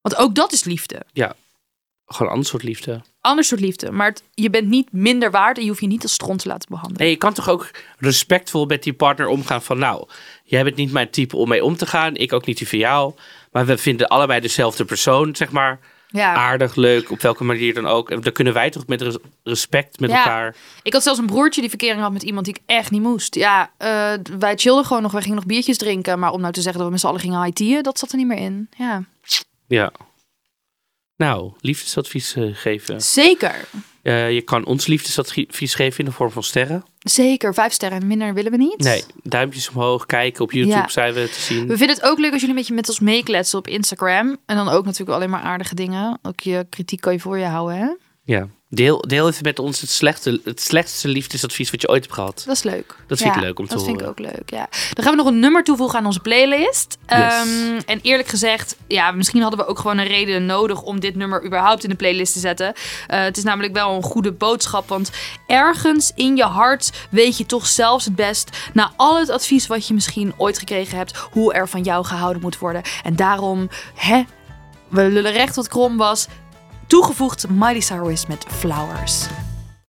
[0.00, 1.02] Want ook dat is liefde.
[2.06, 3.00] Gewoon een ander soort liefde.
[3.20, 3.90] Ander soort liefde.
[3.92, 6.48] Maar het- je bent niet minder waard en je hoeft je niet als stront te
[6.48, 7.00] laten behandelen.
[7.02, 9.78] Nee, je kan toch ook respectvol met die partner omgaan van...
[9.78, 10.08] nou,
[10.44, 12.14] jij bent niet mijn type om mee om te gaan.
[12.16, 13.14] Ik ook niet die van jou.
[13.52, 15.78] Maar we vinden allebei dezelfde persoon, zeg maar.
[16.08, 16.34] Ja.
[16.34, 18.10] Aardig, leuk, op welke manier dan ook.
[18.10, 20.18] En dan kunnen wij toch met res- respect met Ja.
[20.18, 20.56] elkaar...
[20.82, 23.34] Ik had zelfs een broertje die verkering had met iemand die ik echt niet moest.
[23.34, 25.12] Ja, eh, wij chillden gewoon nog.
[25.12, 26.18] Wij gingen nog biertjes drinken.
[26.18, 28.16] Maar om nou te zeggen dat we met z'n allen gingen high dat zat er
[28.16, 28.68] niet meer in.
[28.76, 29.04] Ja,
[29.66, 29.92] Ja.
[31.16, 33.00] Nou, liefdesadvies eh, geven.
[33.00, 33.68] zeker.
[34.02, 36.84] Eh, je kan ons liefdesadvies geven in de vorm van sterren.
[37.02, 37.54] Zeker.
[37.54, 38.06] Vijf sterren.
[38.06, 38.78] Minder willen we niet.
[38.78, 40.44] Nee, duimpjes omhoog, kijken.
[40.44, 40.88] Op YouTube Ja.
[40.88, 41.66] zijn we te zien.
[41.66, 44.36] We vinden het ook leuk als jullie een beetje met ons meekletsen op Instagram.
[44.46, 46.18] En dan ook natuurlijk alleen maar aardige dingen.
[46.22, 47.88] Ook je kritiek kan je voor je houden, hè?
[48.24, 48.48] Ja.
[48.68, 52.42] Deel, deel even met ons het, slechte, het slechtste liefdesadvies wat je ooit hebt gehad.
[52.46, 52.96] Dat is leuk.
[53.06, 54.26] Dat vind ik leuk om te Dat vind ik horen.
[54.26, 54.68] ook leuk, ja.
[54.92, 56.98] Dan gaan we nog een nummer toevoegen aan onze playlist.
[57.06, 57.18] Yes.
[57.18, 61.14] Ehm, en eerlijk gezegd, ja, misschien hadden we ook gewoon een reden nodig om dit
[61.16, 62.72] nummer überhaupt in de playlist te zetten.
[63.06, 65.10] Eh, het is namelijk wel een goede boodschap, want
[65.46, 69.86] ergens in je hart weet je toch zelfs het best, na al het advies wat
[69.86, 72.82] je misschien ooit gekregen hebt, hoe er van jou gehouden moet worden.
[73.02, 74.22] En daarom, hè,
[74.88, 76.26] we lullen recht wat krom was,
[76.92, 79.26] toegevoegd Miley Cyrus met Flowers.